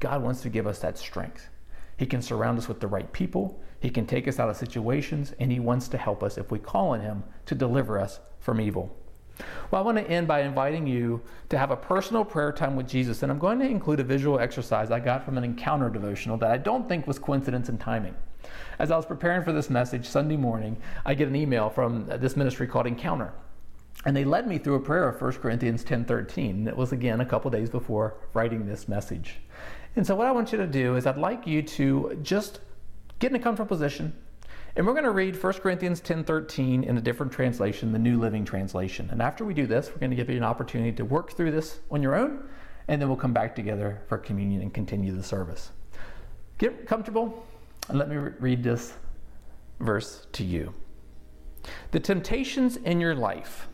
God 0.00 0.22
wants 0.22 0.42
to 0.42 0.48
give 0.48 0.66
us 0.66 0.80
that 0.80 0.98
strength. 0.98 1.48
He 1.96 2.06
can 2.06 2.22
surround 2.22 2.58
us 2.58 2.68
with 2.68 2.80
the 2.80 2.86
right 2.86 3.10
people. 3.12 3.60
He 3.80 3.90
can 3.90 4.06
take 4.06 4.26
us 4.26 4.38
out 4.38 4.48
of 4.48 4.56
situations, 4.56 5.32
and 5.38 5.52
He 5.52 5.60
wants 5.60 5.88
to 5.88 5.98
help 5.98 6.22
us 6.22 6.38
if 6.38 6.50
we 6.50 6.58
call 6.58 6.90
on 6.90 7.00
Him 7.00 7.24
to 7.46 7.54
deliver 7.54 7.98
us 7.98 8.20
from 8.40 8.60
evil. 8.60 8.94
Well, 9.70 9.82
I 9.82 9.84
want 9.84 9.98
to 9.98 10.08
end 10.08 10.28
by 10.28 10.42
inviting 10.42 10.86
you 10.86 11.20
to 11.48 11.58
have 11.58 11.70
a 11.70 11.76
personal 11.76 12.24
prayer 12.24 12.52
time 12.52 12.76
with 12.76 12.88
Jesus, 12.88 13.22
and 13.22 13.32
I'm 13.32 13.38
going 13.38 13.58
to 13.58 13.66
include 13.66 14.00
a 14.00 14.04
visual 14.04 14.38
exercise 14.38 14.90
I 14.90 15.00
got 15.00 15.24
from 15.24 15.36
an 15.36 15.44
encounter 15.44 15.90
devotional 15.90 16.36
that 16.38 16.50
I 16.50 16.58
don't 16.58 16.88
think 16.88 17.06
was 17.06 17.18
coincidence 17.18 17.68
and 17.68 17.80
timing. 17.80 18.14
As 18.78 18.90
I 18.90 18.96
was 18.96 19.06
preparing 19.06 19.42
for 19.42 19.52
this 19.52 19.70
message 19.70 20.06
Sunday 20.06 20.36
morning, 20.36 20.76
I 21.04 21.14
get 21.14 21.28
an 21.28 21.36
email 21.36 21.70
from 21.70 22.06
this 22.06 22.36
ministry 22.36 22.66
called 22.66 22.86
Encounter. 22.86 23.32
And 24.06 24.16
they 24.16 24.24
led 24.24 24.46
me 24.46 24.58
through 24.58 24.74
a 24.74 24.80
prayer 24.80 25.08
of 25.08 25.18
1 25.18 25.40
Corinthians 25.40 25.82
10:13. 25.82 26.68
It 26.68 26.76
was 26.76 26.92
again 26.92 27.20
a 27.20 27.24
couple 27.24 27.50
days 27.50 27.70
before 27.70 28.16
writing 28.34 28.66
this 28.66 28.86
message. 28.86 29.40
And 29.96 30.06
so 30.06 30.14
what 30.14 30.26
I 30.26 30.32
want 30.32 30.52
you 30.52 30.58
to 30.58 30.66
do 30.66 30.96
is 30.96 31.06
I'd 31.06 31.16
like 31.16 31.46
you 31.46 31.62
to 31.62 32.18
just 32.22 32.60
get 33.18 33.30
in 33.30 33.36
a 33.36 33.38
comfortable 33.40 33.68
position. 33.68 34.12
And 34.76 34.86
we're 34.86 34.92
going 34.92 35.04
to 35.04 35.12
read 35.12 35.40
1 35.40 35.52
Corinthians 35.54 36.00
10:13 36.00 36.82
in 36.84 36.98
a 36.98 37.00
different 37.00 37.32
translation, 37.32 37.92
the 37.92 37.98
New 37.98 38.18
Living 38.18 38.44
Translation. 38.44 39.08
And 39.12 39.22
after 39.22 39.44
we 39.44 39.54
do 39.54 39.66
this, 39.66 39.88
we're 39.88 39.98
going 39.98 40.10
to 40.10 40.16
give 40.16 40.28
you 40.28 40.36
an 40.36 40.44
opportunity 40.44 40.90
to 40.92 41.04
work 41.04 41.32
through 41.32 41.52
this 41.52 41.78
on 41.92 42.02
your 42.02 42.16
own, 42.16 42.48
and 42.88 43.00
then 43.00 43.08
we'll 43.08 43.16
come 43.16 43.32
back 43.32 43.54
together 43.54 44.02
for 44.08 44.18
communion 44.18 44.62
and 44.62 44.74
continue 44.74 45.14
the 45.14 45.22
service. 45.22 45.70
Get 46.58 46.86
comfortable 46.86 47.46
and 47.88 47.98
let 47.98 48.08
me 48.08 48.16
read 48.16 48.64
this 48.64 48.94
verse 49.78 50.26
to 50.32 50.44
you. 50.44 50.74
The 51.92 52.00
temptations 52.00 52.76
in 52.76 53.00
your 53.00 53.14
life 53.14 53.68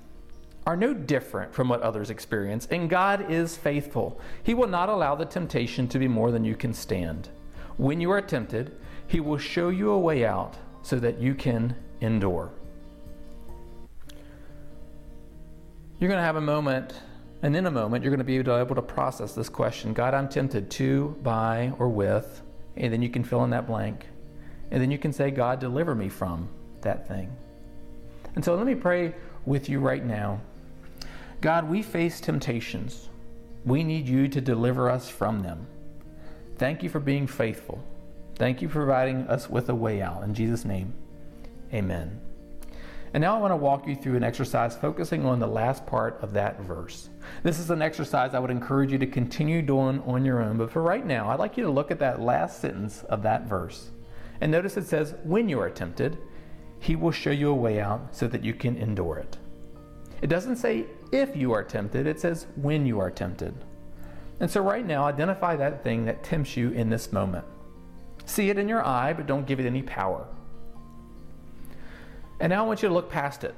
are 0.66 0.76
no 0.76 0.92
different 0.92 1.54
from 1.54 1.68
what 1.68 1.82
others 1.82 2.10
experience, 2.10 2.66
and 2.70 2.90
God 2.90 3.30
is 3.30 3.56
faithful. 3.56 4.20
He 4.42 4.54
will 4.54 4.68
not 4.68 4.88
allow 4.88 5.14
the 5.14 5.24
temptation 5.24 5.88
to 5.88 5.98
be 5.98 6.08
more 6.08 6.30
than 6.30 6.44
you 6.44 6.54
can 6.54 6.74
stand. 6.74 7.28
When 7.76 8.00
you 8.00 8.10
are 8.10 8.20
tempted, 8.20 8.76
He 9.06 9.20
will 9.20 9.38
show 9.38 9.70
you 9.70 9.90
a 9.90 9.98
way 9.98 10.24
out 10.24 10.56
so 10.82 10.98
that 10.98 11.20
you 11.20 11.34
can 11.34 11.74
endure. 12.00 12.50
You're 15.98 16.08
going 16.08 16.18
to 16.18 16.24
have 16.24 16.36
a 16.36 16.40
moment, 16.40 16.94
and 17.42 17.54
in 17.56 17.66
a 17.66 17.70
moment, 17.70 18.04
you're 18.04 18.10
going 18.10 18.18
to 18.18 18.24
be 18.24 18.36
able 18.36 18.74
to 18.74 18.82
process 18.82 19.34
this 19.34 19.48
question 19.48 19.92
God, 19.92 20.14
I'm 20.14 20.28
tempted 20.28 20.70
to, 20.72 21.16
by, 21.22 21.72
or 21.78 21.88
with, 21.88 22.42
and 22.76 22.92
then 22.92 23.02
you 23.02 23.10
can 23.10 23.24
fill 23.24 23.44
in 23.44 23.50
that 23.50 23.66
blank. 23.66 24.06
And 24.70 24.80
then 24.80 24.90
you 24.90 24.98
can 24.98 25.12
say, 25.12 25.30
God, 25.30 25.58
deliver 25.58 25.94
me 25.94 26.08
from 26.08 26.48
that 26.82 27.08
thing. 27.08 27.34
And 28.34 28.44
so 28.44 28.54
let 28.54 28.66
me 28.66 28.74
pray 28.74 29.14
with 29.44 29.68
you 29.68 29.80
right 29.80 30.04
now. 30.04 30.40
God, 31.40 31.70
we 31.70 31.80
face 31.80 32.20
temptations. 32.20 33.08
We 33.64 33.82
need 33.82 34.06
you 34.06 34.28
to 34.28 34.40
deliver 34.42 34.90
us 34.90 35.08
from 35.08 35.42
them. 35.42 35.66
Thank 36.58 36.82
you 36.82 36.90
for 36.90 37.00
being 37.00 37.26
faithful. 37.26 37.82
Thank 38.34 38.60
you 38.60 38.68
for 38.68 38.84
providing 38.84 39.26
us 39.26 39.48
with 39.48 39.70
a 39.70 39.74
way 39.74 40.02
out. 40.02 40.22
In 40.22 40.34
Jesus' 40.34 40.66
name, 40.66 40.92
amen. 41.72 42.20
And 43.14 43.22
now 43.22 43.34
I 43.34 43.40
want 43.40 43.52
to 43.52 43.56
walk 43.56 43.88
you 43.88 43.96
through 43.96 44.16
an 44.16 44.22
exercise 44.22 44.76
focusing 44.76 45.24
on 45.24 45.40
the 45.40 45.46
last 45.46 45.86
part 45.86 46.18
of 46.20 46.34
that 46.34 46.60
verse. 46.60 47.08
This 47.42 47.58
is 47.58 47.70
an 47.70 47.80
exercise 47.80 48.34
I 48.34 48.38
would 48.38 48.50
encourage 48.50 48.92
you 48.92 48.98
to 48.98 49.06
continue 49.06 49.62
doing 49.62 50.02
on 50.02 50.26
your 50.26 50.42
own, 50.42 50.58
but 50.58 50.70
for 50.70 50.82
right 50.82 51.04
now, 51.04 51.30
I'd 51.30 51.38
like 51.38 51.56
you 51.56 51.64
to 51.64 51.70
look 51.70 51.90
at 51.90 51.98
that 52.00 52.20
last 52.20 52.60
sentence 52.60 53.02
of 53.04 53.22
that 53.22 53.46
verse. 53.46 53.90
And 54.42 54.52
notice 54.52 54.76
it 54.76 54.86
says, 54.86 55.14
When 55.24 55.48
you 55.48 55.58
are 55.60 55.70
tempted, 55.70 56.18
he 56.78 56.96
will 56.96 57.10
show 57.10 57.30
you 57.30 57.50
a 57.50 57.54
way 57.54 57.80
out 57.80 58.14
so 58.14 58.28
that 58.28 58.44
you 58.44 58.52
can 58.52 58.76
endure 58.76 59.16
it. 59.16 59.38
It 60.22 60.28
doesn't 60.28 60.56
say 60.56 60.84
if 61.12 61.36
you 61.36 61.52
are 61.52 61.64
tempted, 61.64 62.06
it 62.06 62.20
says 62.20 62.46
when 62.56 62.86
you 62.86 63.00
are 63.00 63.10
tempted. 63.10 63.54
And 64.38 64.50
so, 64.50 64.62
right 64.62 64.86
now, 64.86 65.04
identify 65.04 65.56
that 65.56 65.84
thing 65.84 66.06
that 66.06 66.24
tempts 66.24 66.56
you 66.56 66.70
in 66.70 66.88
this 66.88 67.12
moment. 67.12 67.44
See 68.24 68.48
it 68.48 68.58
in 68.58 68.68
your 68.68 68.84
eye, 68.84 69.12
but 69.12 69.26
don't 69.26 69.46
give 69.46 69.60
it 69.60 69.66
any 69.66 69.82
power. 69.82 70.26
And 72.38 72.50
now 72.50 72.64
I 72.64 72.66
want 72.66 72.82
you 72.82 72.88
to 72.88 72.94
look 72.94 73.10
past 73.10 73.44
it, 73.44 73.54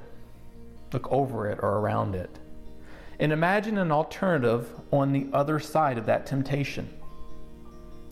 look 0.91 1.09
over 1.11 1.49
it 1.49 1.59
or 1.61 1.79
around 1.79 2.15
it, 2.15 2.37
and 3.19 3.31
imagine 3.31 3.77
an 3.77 3.91
alternative 3.91 4.67
on 4.91 5.13
the 5.13 5.27
other 5.31 5.59
side 5.59 5.97
of 5.97 6.05
that 6.07 6.25
temptation. 6.25 6.89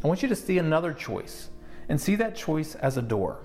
I 0.04 0.08
want 0.08 0.21
you 0.21 0.30
to 0.30 0.36
see 0.36 0.58
another 0.58 0.93
choice 0.93 1.49
and 1.89 1.99
see 1.99 2.15
that 2.15 2.36
choice 2.36 2.75
as 2.75 2.95
a 2.95 3.01
door. 3.01 3.43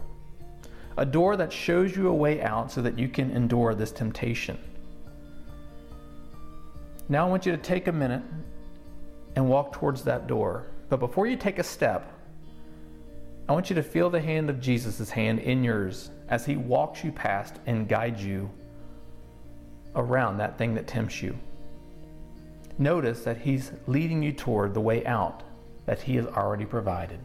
A 0.97 1.05
door 1.05 1.37
that 1.37 1.53
shows 1.53 1.97
you 1.97 2.09
a 2.09 2.15
way 2.15 2.43
out 2.43 2.71
so 2.71 2.81
that 2.83 2.99
you 2.99 3.09
can 3.09 3.31
endure 3.33 3.75
this 3.75 3.91
temptation. 3.91 4.57
Now 7.09 7.27
I 7.27 7.31
want 7.31 7.47
you 7.47 7.53
to 7.53 7.59
take 7.59 7.87
a 7.89 7.93
minute 7.93 8.23
and 9.37 9.49
walk 9.49 9.73
towards 9.73 10.03
that 10.05 10.27
door. 10.27 10.67
But 10.89 10.99
before 10.99 11.27
you 11.27 11.37
take 11.37 11.59
a 11.59 11.65
step, 11.65 12.13
I 13.49 13.53
want 13.53 13.71
you 13.71 13.77
to 13.77 13.83
feel 13.83 14.11
the 14.11 14.21
hand 14.21 14.51
of 14.51 14.61
Jesus' 14.61 15.11
hand 15.11 15.39
in 15.39 15.63
yours 15.63 16.11
as 16.29 16.45
he 16.45 16.57
walks 16.57 17.05
you 17.05 17.13
past 17.13 17.61
and 17.67 17.89
guides 17.89 18.25
you 18.25 18.51
around 19.95 20.39
that 20.39 20.59
thing 20.59 20.75
that 20.75 20.87
tempts 20.87 21.23
you. 21.23 21.37
notice 22.79 23.23
that 23.25 23.39
He's 23.39 23.73
leading 23.87 24.23
you 24.23 24.33
toward 24.33 24.75
the 24.75 24.81
way 24.81 25.05
out 25.07 25.43
that 25.87 26.01
He 26.01 26.17
has 26.17 26.27
already 26.27 26.65
provided. 26.65 27.21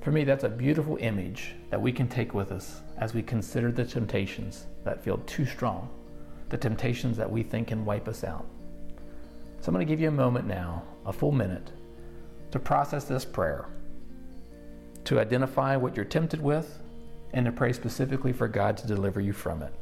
For 0.00 0.10
me, 0.10 0.24
that's 0.24 0.44
a 0.44 0.48
beautiful 0.48 0.96
image 1.00 1.54
that 1.70 1.80
we 1.80 1.92
can 1.92 2.08
take 2.08 2.32
with 2.34 2.52
us 2.52 2.80
as 2.98 3.12
we 3.14 3.22
consider 3.22 3.70
the 3.70 3.84
temptations 3.84 4.66
that 4.84 5.04
feel 5.04 5.18
too 5.18 5.44
strong, 5.44 5.88
the 6.50 6.58
temptations 6.58 7.16
that 7.16 7.30
we 7.30 7.42
think 7.42 7.68
can 7.68 7.84
wipe 7.84 8.08
us 8.08 8.24
out. 8.24 8.46
So 9.60 9.68
I'm 9.68 9.74
going 9.74 9.86
to 9.86 9.90
give 9.90 10.00
you 10.00 10.08
a 10.08 10.12
moment 10.12 10.46
now, 10.46 10.82
a 11.06 11.12
full 11.12 11.32
minute, 11.32 11.70
to 12.50 12.58
process 12.58 13.04
this 13.04 13.24
prayer, 13.24 13.66
to 15.04 15.20
identify 15.20 15.76
what 15.76 15.96
you're 15.96 16.04
tempted 16.04 16.42
with, 16.42 16.82
and 17.32 17.46
to 17.46 17.52
pray 17.52 17.72
specifically 17.72 18.32
for 18.32 18.48
God 18.48 18.76
to 18.78 18.86
deliver 18.86 19.20
you 19.20 19.32
from 19.32 19.62
it. 19.62 19.72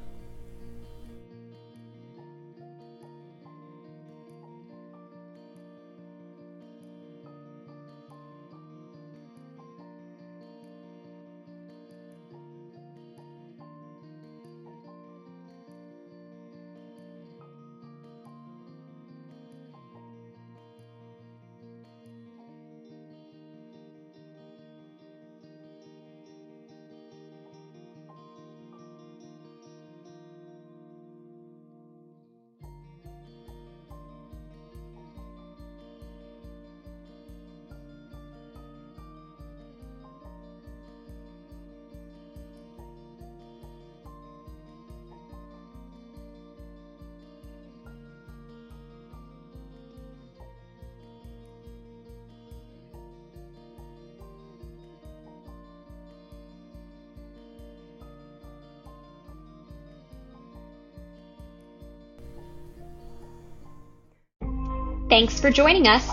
Thanks 65.09 65.41
for 65.41 65.51
joining 65.51 65.89
us. 65.89 66.07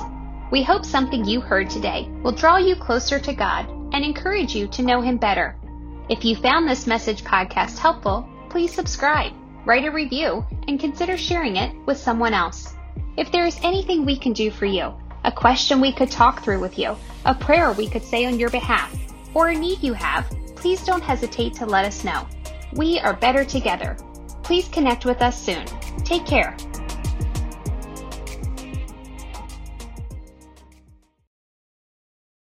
We 0.51 0.63
hope 0.63 0.85
something 0.85 1.25
you 1.25 1.41
heard 1.41 1.69
today 1.69 2.07
will 2.23 2.31
draw 2.31 2.55
you 2.55 2.77
closer 2.77 3.19
to 3.19 3.33
God 3.33 3.67
and 3.91 4.05
encourage 4.05 4.55
you 4.55 4.67
to 4.67 4.83
know 4.83 5.01
Him 5.01 5.17
better. 5.17 5.57
If 6.07 6.23
you 6.23 6.37
found 6.37 6.65
this 6.65 6.87
message 6.87 7.25
podcast 7.25 7.77
helpful, 7.77 8.25
please 8.49 8.73
subscribe, 8.73 9.33
write 9.65 9.83
a 9.83 9.91
review, 9.91 10.45
and 10.69 10.79
consider 10.79 11.17
sharing 11.17 11.57
it 11.57 11.75
with 11.85 11.97
someone 11.97 12.33
else. 12.33 12.73
If 13.17 13.33
there 13.33 13.45
is 13.45 13.59
anything 13.63 14.05
we 14.05 14.15
can 14.15 14.31
do 14.31 14.49
for 14.49 14.65
you, 14.65 14.93
a 15.25 15.31
question 15.31 15.81
we 15.81 15.91
could 15.91 16.09
talk 16.09 16.41
through 16.41 16.61
with 16.61 16.79
you, 16.79 16.95
a 17.25 17.35
prayer 17.35 17.73
we 17.73 17.89
could 17.89 18.03
say 18.03 18.23
on 18.25 18.39
your 18.39 18.49
behalf, 18.49 18.95
or 19.33 19.49
a 19.49 19.53
need 19.53 19.83
you 19.83 19.91
have, 19.91 20.25
please 20.55 20.85
don't 20.85 21.03
hesitate 21.03 21.53
to 21.55 21.65
let 21.65 21.83
us 21.83 22.05
know. 22.05 22.25
We 22.71 22.99
are 22.99 23.13
better 23.13 23.43
together. 23.43 23.97
Please 24.41 24.69
connect 24.69 25.03
with 25.03 25.21
us 25.21 25.37
soon. 25.37 25.65
Take 26.05 26.25
care. 26.25 26.55